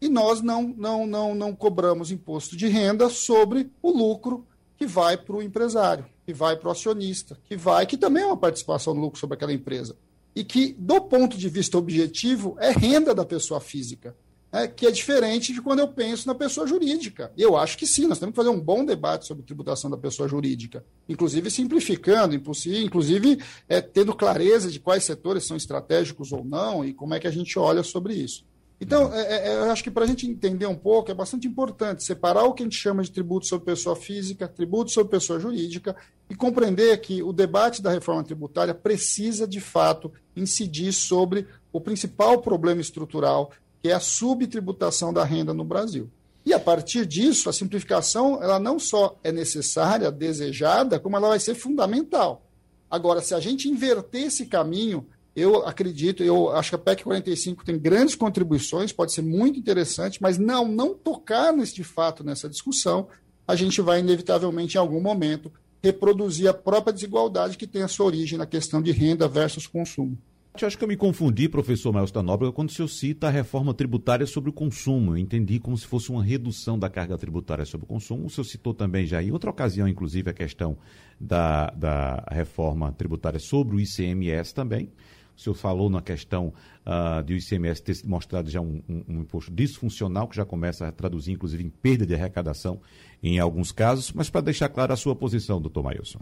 [0.00, 4.46] e nós não, não, não, não cobramos imposto de renda sobre o lucro
[4.76, 8.26] que vai para o empresário, que vai para o acionista, que vai, que também é
[8.26, 9.96] uma participação no lucro sobre aquela empresa.
[10.36, 14.14] E que, do ponto de vista objetivo, é renda da pessoa física,
[14.52, 17.32] né, que é diferente de quando eu penso na pessoa jurídica.
[17.36, 20.28] Eu acho que sim, nós temos que fazer um bom debate sobre tributação da pessoa
[20.28, 23.38] jurídica, inclusive simplificando, inclusive
[23.68, 27.32] é, tendo clareza de quais setores são estratégicos ou não e como é que a
[27.32, 28.44] gente olha sobre isso.
[28.80, 31.48] Então, é, é, é eu acho que para a gente entender um pouco, é bastante
[31.48, 35.40] importante separar o que a gente chama de tributo sobre pessoa física, tributo sobre pessoa
[35.40, 35.96] jurídica,
[36.30, 42.40] e compreender que o debate da reforma tributária precisa, de fato, incidir sobre o principal
[42.40, 43.50] problema estrutural,
[43.82, 46.10] que é a subtributação da renda no Brasil.
[46.44, 51.40] E a partir disso, a simplificação ela não só é necessária, desejada, como ela vai
[51.40, 52.42] ser fundamental.
[52.90, 55.06] Agora, se a gente inverter esse caminho,
[55.36, 60.20] eu acredito, eu acho que a PEC 45 tem grandes contribuições, pode ser muito interessante,
[60.20, 63.08] mas não, não tocar neste fato nessa discussão,
[63.46, 65.52] a gente vai inevitavelmente em algum momento
[65.82, 70.18] reproduzir a própria desigualdade que tem a sua origem na questão de renda versus consumo.
[70.66, 73.72] Acho que eu me confundi, professor Maestro da Nóbrega, quando o senhor cita a reforma
[73.72, 75.12] tributária sobre o consumo.
[75.12, 78.26] Eu entendi como se fosse uma redução da carga tributária sobre o consumo.
[78.26, 80.76] O senhor citou também já em outra ocasião, inclusive, a questão
[81.20, 84.90] da, da reforma tributária sobre o ICMS também.
[85.36, 86.52] O senhor falou na questão
[86.84, 90.88] uh, de o ICMS ter mostrado já um, um, um, imposto disfuncional, que já começa
[90.88, 92.80] a traduzir, inclusive, em perda de arrecadação
[93.22, 94.12] em alguns casos.
[94.12, 96.18] Mas para deixar clara a sua posição, doutor Mailson.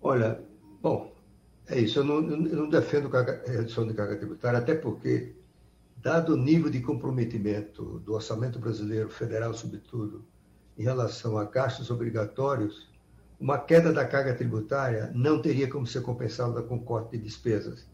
[0.00, 0.40] Olha,
[0.80, 1.17] bom,
[1.68, 1.98] é isso.
[1.98, 5.34] Eu não, eu não defendo carga, redução de carga tributária, até porque,
[5.96, 10.24] dado o nível de comprometimento do orçamento brasileiro, federal sobretudo,
[10.76, 12.88] em relação a gastos obrigatórios,
[13.38, 17.86] uma queda da carga tributária não teria como ser compensada com corte de despesas.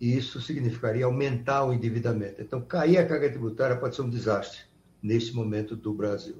[0.00, 2.40] E isso significaria aumentar o endividamento.
[2.40, 4.60] Então, cair a carga tributária pode ser um desastre
[5.02, 6.36] neste momento do Brasil.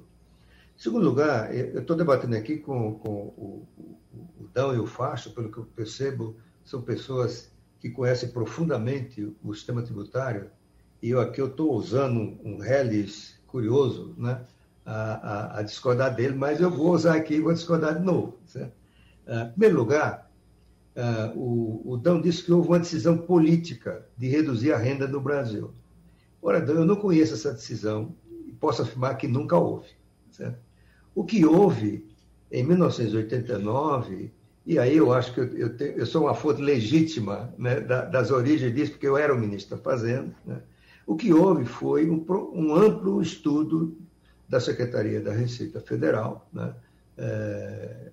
[0.77, 4.85] Em segundo lugar, eu estou debatendo aqui com, com o, o, o Dão e o
[4.85, 6.37] Facho, pelo que eu percebo,
[6.69, 10.51] são pessoas que conhecem profundamente o sistema tributário,
[11.01, 14.45] e eu aqui estou usando um, reles curioso, né?
[14.85, 18.37] a, a, a, discordar dele, mas eu vou usar aqui e vou discordar de novo.
[18.45, 18.71] Certo?
[19.25, 20.31] Uh, em primeiro lugar,
[20.95, 25.19] uh, o, o Dão disse que houve uma decisão política de reduzir a renda no
[25.19, 25.73] Brasil.
[26.39, 28.13] Ora, Dão, eu não conheço essa decisão
[28.47, 29.89] e posso afirmar que nunca houve.
[30.29, 30.59] Certo?
[31.15, 32.07] O que houve
[32.51, 34.31] em 1989,
[34.69, 38.29] e aí eu acho que eu, eu, eu sou uma fonte legítima né, da, das
[38.29, 40.61] origens disso, porque eu era o ministro da Fazenda, né?
[41.07, 43.97] o que houve foi um, um amplo estudo
[44.47, 46.71] da Secretaria da Receita Federal, né,
[47.17, 48.11] é,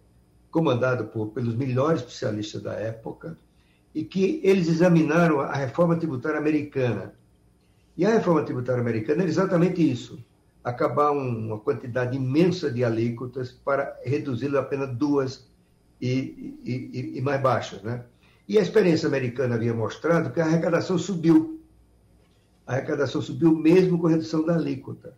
[0.51, 3.37] comandado por, pelos melhores especialistas da época,
[3.95, 7.13] e que eles examinaram a reforma tributária americana.
[7.99, 10.25] E a reforma tributária americana é exatamente isso:
[10.65, 15.55] acabar uma quantidade imensa de alíquotas para reduzi-la a apenas duas
[16.01, 17.83] e, e, e, mais baixas.
[17.83, 18.05] Né?
[18.49, 21.61] E a experiência americana havia mostrado que a arrecadação subiu.
[22.67, 25.15] A arrecadação subiu mesmo com a redução da alíquota.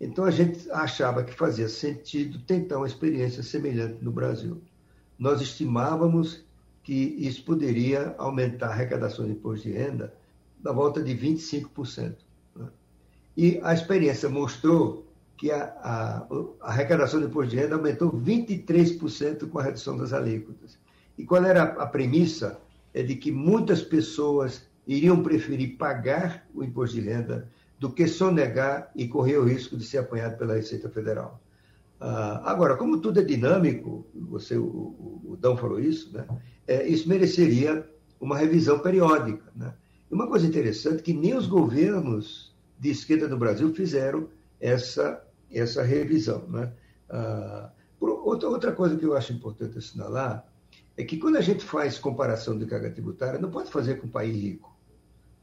[0.00, 4.60] Então a gente achava que fazia sentido tentar uma experiência semelhante no Brasil.
[5.18, 6.42] Nós estimávamos
[6.82, 10.14] que isso poderia aumentar a arrecadação de imposto de renda
[10.58, 12.14] da volta de 25%.
[12.56, 12.68] Né?
[13.36, 15.09] E a experiência mostrou
[15.40, 16.26] que a, a,
[16.60, 20.78] a arrecadação de imposto de renda aumentou 23% com a redução das alíquotas.
[21.16, 22.60] E qual era a, premissa?
[22.92, 28.90] É de que muitas pessoas iriam preferir pagar o imposto de renda do que sonegar
[28.94, 31.40] e correr o risco de ser apanhado pela Receita Federal.
[31.98, 36.26] Ah, agora, como tudo é dinâmico, você, o, o, o Dão falou isso, né?
[36.68, 37.88] É, isso mereceria
[38.20, 39.50] uma revisão periódica.
[39.56, 39.72] Né?
[40.10, 44.28] E uma coisa interessante é que nem os governos de esquerda do Brasil fizeram
[44.60, 46.46] essa, essa revisão.
[46.48, 46.72] Né?
[47.08, 47.70] Ah,
[48.00, 50.46] outra, coisa que eu acho importante assinalar
[50.96, 54.10] é que quando a gente faz comparação de carga tributária, não pode fazer com um
[54.10, 54.76] país rico.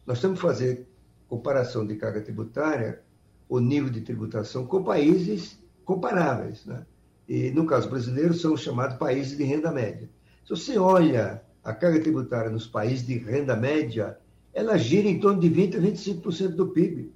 [0.05, 0.87] Nós temos que fazer
[1.27, 3.01] comparação de carga tributária,
[3.49, 6.65] o nível de tributação, com países comparáveis.
[6.65, 6.85] Né?
[7.27, 10.09] E, no caso brasileiro, são chamados países de renda média.
[10.45, 14.17] Se você olha a carga tributária nos países de renda média,
[14.53, 17.13] ela gira em torno de 20% a 25% do PIB.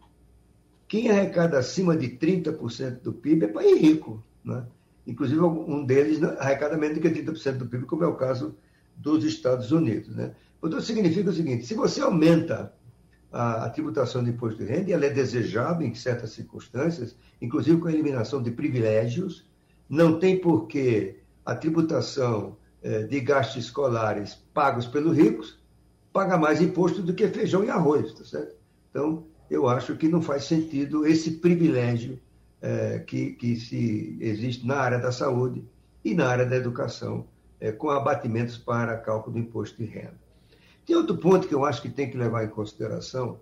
[0.91, 4.21] Quem arrecada acima de 30% do PIB é país rico.
[4.43, 4.61] Né?
[5.07, 8.57] Inclusive, um deles arrecada menos do que 30% do PIB, como é o caso
[8.97, 10.13] dos Estados Unidos.
[10.13, 10.33] Né?
[10.61, 12.73] Então, significa o seguinte: se você aumenta
[13.31, 17.79] a, a, tributação de imposto de renda, e ela é desejável em certas circunstâncias, inclusive
[17.79, 19.49] com a eliminação de privilégios.
[19.87, 21.15] Não tem por que
[21.45, 25.57] a tributação eh, de gastos escolares pagos pelos ricos
[26.11, 28.55] paga mais imposto do que feijão e arroz, tá certo?
[28.89, 32.17] Então, eu acho que não faz sentido esse privilégio
[32.61, 35.61] eh, que, que se existe na área da saúde
[36.05, 37.27] e na área da educação,
[37.59, 40.15] eh, com abatimentos para cálculo do imposto de renda.
[40.85, 43.41] Tem outro ponto que eu acho que tem que levar em consideração,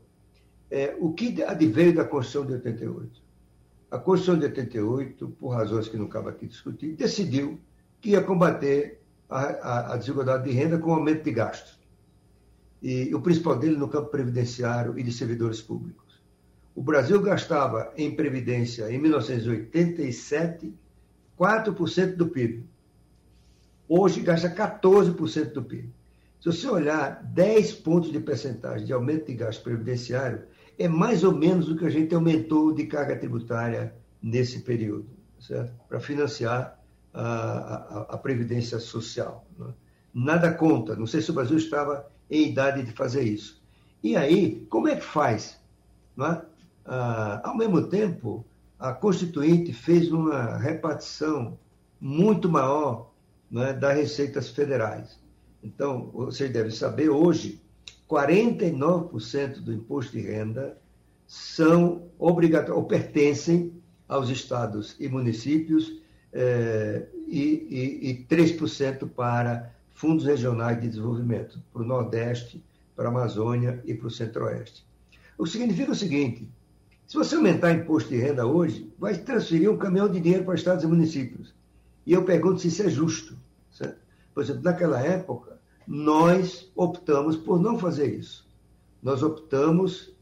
[0.71, 3.21] é o que adveio da Constituição de 88.
[3.91, 7.59] A Constituição de 88, por razões que não cabe aqui discutir, decidiu
[8.01, 8.99] que ia combater
[9.29, 11.78] a, a, a desigualdade de renda com aumento de gastos.
[12.81, 16.21] E o principal dele no campo previdenciário e de servidores públicos.
[16.75, 20.73] O Brasil gastava em previdência, em 1987,
[21.37, 22.63] 4% do PIB.
[23.87, 25.89] Hoje gasta 14% do PIB.
[26.39, 30.43] Se você olhar 10 pontos de percentagem de aumento de gasto previdenciário,
[30.77, 35.73] é mais ou menos o que a gente aumentou de carga tributária nesse período, certo?
[35.89, 36.79] Para financiar
[37.13, 39.45] a, a, a, Previdência Social.
[39.57, 39.67] Né?
[40.13, 43.61] Nada conta, não sei se o Brasil estava em idade de fazer isso.
[44.03, 45.59] E aí, como é que faz?
[46.19, 46.41] É?
[46.85, 48.45] Ah, ao mesmo tempo,
[48.77, 51.57] a Constituinte fez uma repartição
[51.99, 53.11] muito maior
[53.55, 55.19] é, das receitas federais.
[55.63, 57.61] Então, vocês devem saber, hoje,
[58.09, 60.77] 49% do imposto de renda
[61.27, 63.73] são obrigatórios, ou pertencem
[64.07, 66.01] aos estados e municípios,
[66.33, 72.63] eh, e, e, e 3% para fundos regionais de desenvolvimento, para o Nordeste,
[72.95, 74.87] para a Amazônia e para o Centro-Oeste.
[75.37, 76.49] O que significa o seguinte:
[77.05, 80.85] se você aumentar imposto de renda hoje, vai transferir um caminhão de dinheiro para estados
[80.85, 81.53] e municípios.
[82.05, 83.37] E eu pergunto se isso é justo.
[83.69, 83.99] Certo?
[84.33, 88.47] Por exemplo, naquela época, nós optamos por não fazer isso.
[89.03, 90.13] Nós optamos,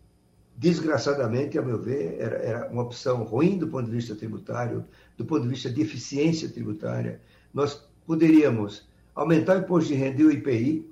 [0.58, 4.84] desgraçadamente, a meu ver, era, era uma opção ruim do ponto de vista tributário,
[5.16, 7.22] do ponto de vista de eficiência tributária.
[7.54, 8.87] Nós poderíamos
[9.18, 10.88] aumentar o imposto de renda e o IPI.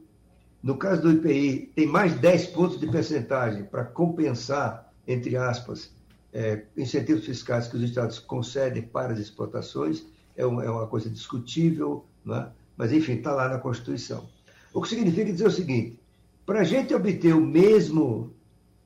[0.61, 5.91] No caso do IPI, tem mais 10 pontos de percentagem para compensar, entre aspas,
[6.33, 10.03] é, incentivos fiscais que os estados concedem para as exportações.
[10.35, 12.49] É uma, é uma coisa discutível, né?
[12.75, 14.27] mas enfim, está lá na Constituição.
[14.73, 15.99] O que significa dizer o seguinte:
[16.47, 18.33] para a gente obter o mesmo,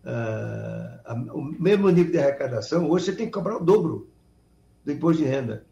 [0.04, 4.10] uh, o mesmo nível de arrecadação, hoje você tem que cobrar o dobro
[4.84, 5.66] do imposto de renda.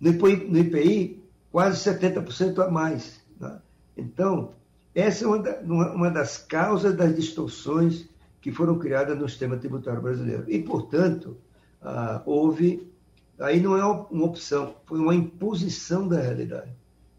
[0.00, 1.23] No IPI, no IPI
[1.54, 3.20] quase 70% a mais.
[3.38, 3.60] Né?
[3.96, 4.54] Então,
[4.92, 8.08] essa é uma, da, uma das causas das distorções
[8.40, 10.44] que foram criadas no sistema tributário brasileiro.
[10.48, 11.36] E, portanto,
[11.80, 12.92] uh, houve.
[13.38, 16.72] Aí não é uma opção, foi uma imposição da realidade.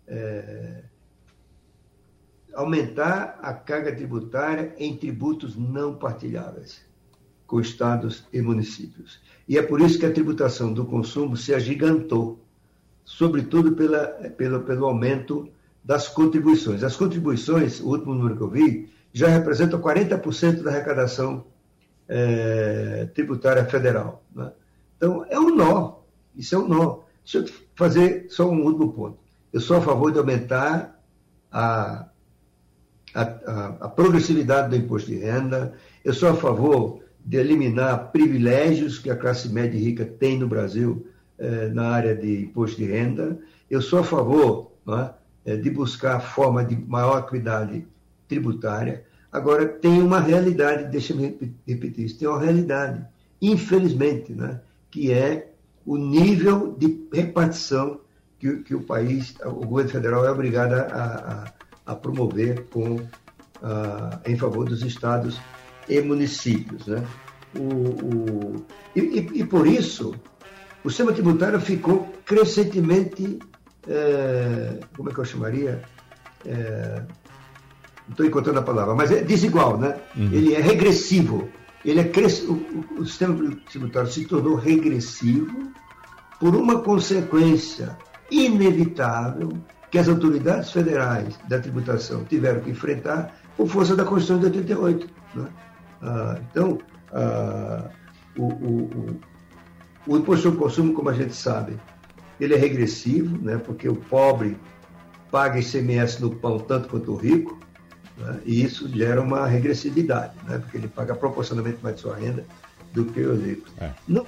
[0.06, 0.84] É,
[2.54, 6.86] aumentar a carga tributária em tributos não partilháveis
[7.48, 9.22] com estados e municípios.
[9.48, 12.45] E é por isso que a tributação do consumo se agigantou,
[13.06, 15.48] sobretudo pela, pelo, pelo aumento
[15.84, 16.84] das contribuições.
[16.84, 21.46] As contribuições, o último número que eu vi, já representam 40% da arrecadação
[22.10, 24.26] é, tributária federal.
[24.36, 24.52] Né?
[24.98, 26.00] Então, é um nó.
[26.36, 27.00] Isso é um nó.
[27.24, 29.20] Deixa eu fazer só um último ponto.
[29.54, 31.00] Eu sou a favor de aumentar
[31.52, 32.08] a
[33.16, 35.74] a, a, a progressividade do imposto de renda.
[36.04, 40.48] Eu sou a favor de eliminar privilégios que a classe média e rica tem no
[40.48, 43.38] Brasil eh, na área de imposto de renda.
[43.70, 44.72] Eu sou a favor
[45.44, 47.86] é, de buscar forma de maior equidade
[48.28, 49.06] tributária.
[49.32, 53.06] Agora, tem uma realidade, deixa eu repetir isso, tem uma realidade,
[53.42, 55.52] infelizmente, né, que é
[55.86, 58.00] o nível de repartição
[58.40, 61.54] que, que o país, o governo federal é obrigado a,
[61.86, 63.00] a, a promover com,
[63.62, 65.40] a, em favor dos estados
[65.88, 66.88] e municípios.
[66.88, 67.06] Né?
[67.56, 68.66] O, o
[68.96, 70.16] e, e, e, por isso,
[70.86, 73.40] o sistema tributário ficou crescentemente,
[73.88, 75.82] é, como é que eu chamaria?
[76.46, 77.02] É,
[78.08, 79.98] não estou encontrando a palavra, mas é desigual, né?
[80.16, 80.30] Uhum.
[80.32, 81.50] Ele é regressivo.
[81.84, 82.44] Ele é cres...
[82.44, 83.36] o, o, o sistema
[83.68, 85.72] tributário se tornou regressivo
[86.40, 87.98] por uma consequência
[88.30, 89.54] inevitável
[89.90, 95.10] que as autoridades federais da tributação tiveram que enfrentar por força da Constituição de 88.
[95.34, 95.48] Né?
[96.04, 96.78] Ah, então,
[97.12, 97.90] ah,
[98.38, 99.35] o, o, o,
[100.08, 101.78] imposto sobre consumo, como a gente sabe,
[102.40, 103.58] ele é regressivo, né?
[103.58, 104.58] porque o pobre
[105.32, 107.60] paga ICMS no pão tanto quanto o rico,
[108.18, 108.40] né?
[108.46, 110.60] e isso gera uma regressividade, né?
[110.60, 112.46] porque ele paga proporcionalmente mais de sua renda
[112.94, 113.72] do que os ricos.
[113.80, 113.92] É.
[114.08, 114.26] Não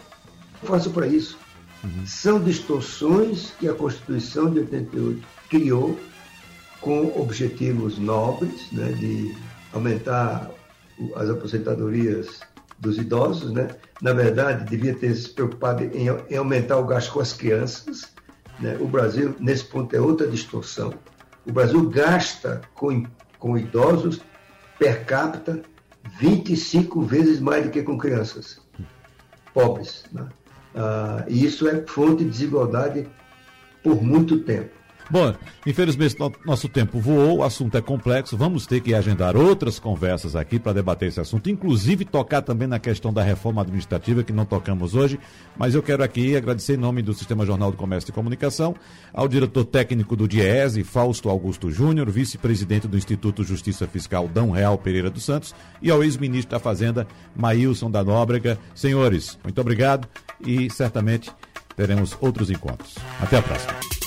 [0.63, 1.37] faço para isso.
[1.83, 2.05] Uhum.
[2.05, 5.97] São distorções que a Constituição de 88 criou
[6.81, 9.35] com objetivos nobres, né, de
[9.73, 10.49] aumentar
[11.15, 12.39] as aposentadorias
[12.79, 13.69] dos idosos, né?
[14.01, 18.13] Na verdade, devia ter se preocupado em, em aumentar o gasto com as crianças.
[18.59, 18.77] Né?
[18.79, 20.93] O Brasil, nesse ponto, é outra distorção.
[21.45, 23.05] O Brasil gasta com,
[23.39, 24.21] com idosos
[24.77, 25.61] per capita
[26.19, 28.59] 25 vezes mais do que com crianças
[29.53, 30.05] pobres.
[30.11, 30.27] Né?
[30.75, 33.07] Ah, e isso é fonte de desigualdade
[33.83, 34.76] por muito tempo.
[35.09, 35.33] Bom,
[35.65, 40.59] infelizmente nosso tempo voou, o assunto é complexo, vamos ter que agendar outras conversas aqui
[40.59, 44.95] para debater esse assunto, inclusive tocar também na questão da reforma administrativa que não tocamos
[44.95, 45.17] hoje,
[45.57, 48.75] mas eu quero aqui agradecer em nome do Sistema Jornal do Comércio e Comunicação
[49.13, 54.77] ao diretor técnico do DIESE, Fausto Augusto Júnior, vice-presidente do Instituto Justiça Fiscal Dão Real
[54.77, 58.57] Pereira dos Santos e ao ex-ministro da Fazenda, Maílson da Nóbrega.
[58.75, 60.07] Senhores, muito obrigado
[60.45, 61.31] e certamente
[61.77, 62.95] teremos outros encontros.
[63.21, 64.06] Até a próxima.